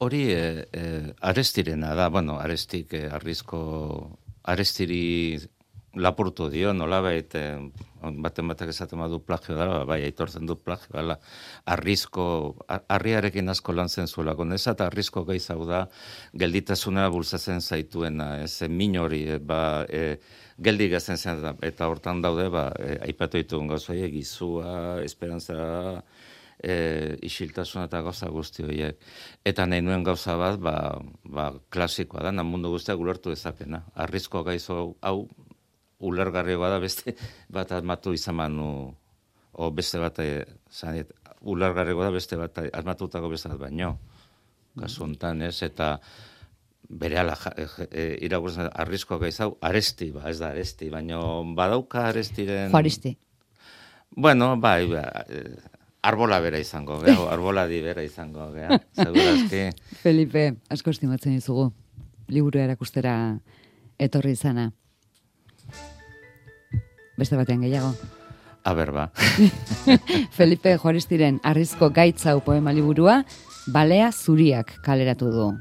[0.04, 0.84] Hori e, e,
[1.20, 3.60] arestirena da, bueno, arestik e, arrizko,
[4.44, 5.38] arestiri
[5.94, 7.44] lapurtu dio, nolabait, e,
[8.20, 11.18] baten batek esaten badu plagio dara, bai, aitortzen du plagio dela,
[11.70, 12.24] arrizko,
[12.68, 15.84] ar- harriarekin asko lan zen zuelako, nesa eta arrizko gaiz hau da,
[16.34, 20.18] gelditasuna bultzatzen zaituena, ez, e, min hori, e, ba, e,
[20.62, 26.02] geldi gazen zen, eta hortan daude, ba, e, aipatu ditugun gauza horiek, gizua, esperantza,
[26.62, 29.00] e, isiltasuna eta gauza guzti horiek.
[29.44, 30.76] Eta nahi nuen gauza bat, ba,
[31.24, 33.84] ba, klasikoa da, nan mundu guztiak ulertu dezakena.
[34.06, 35.18] Arrizko gaizo hau, hau
[36.04, 37.16] ulergarrioa da beste
[37.56, 38.68] bat asmatu izan manu,
[39.52, 41.12] o beste bat, e, zanet,
[41.44, 43.96] ulergarrioa da beste bat asmatutako beste bat baino.
[44.74, 45.06] Kasu
[45.46, 46.00] ez, eta
[46.88, 51.20] bere ala e, e, irakurtzen arrizko gaizau aresti, ba, ez da aresti, baino
[51.56, 52.70] badauka arestiren...
[52.72, 53.16] Juaristi.
[54.16, 55.44] Bueno, bai, ba, e,
[56.04, 59.68] arbola bera izango, geho, arbola di bera izango, geho, segurazki.
[60.04, 61.70] Felipe, asko estimatzen dizugu,
[62.28, 63.16] liburu erakustera
[63.98, 64.70] etorri izana.
[67.16, 67.94] Beste batean gehiago.
[68.64, 69.10] Aber, ba.
[70.38, 73.22] Felipe Juaristiren arrizko gaitzau poema liburua,
[73.72, 75.54] balea zuriak kaleratu du.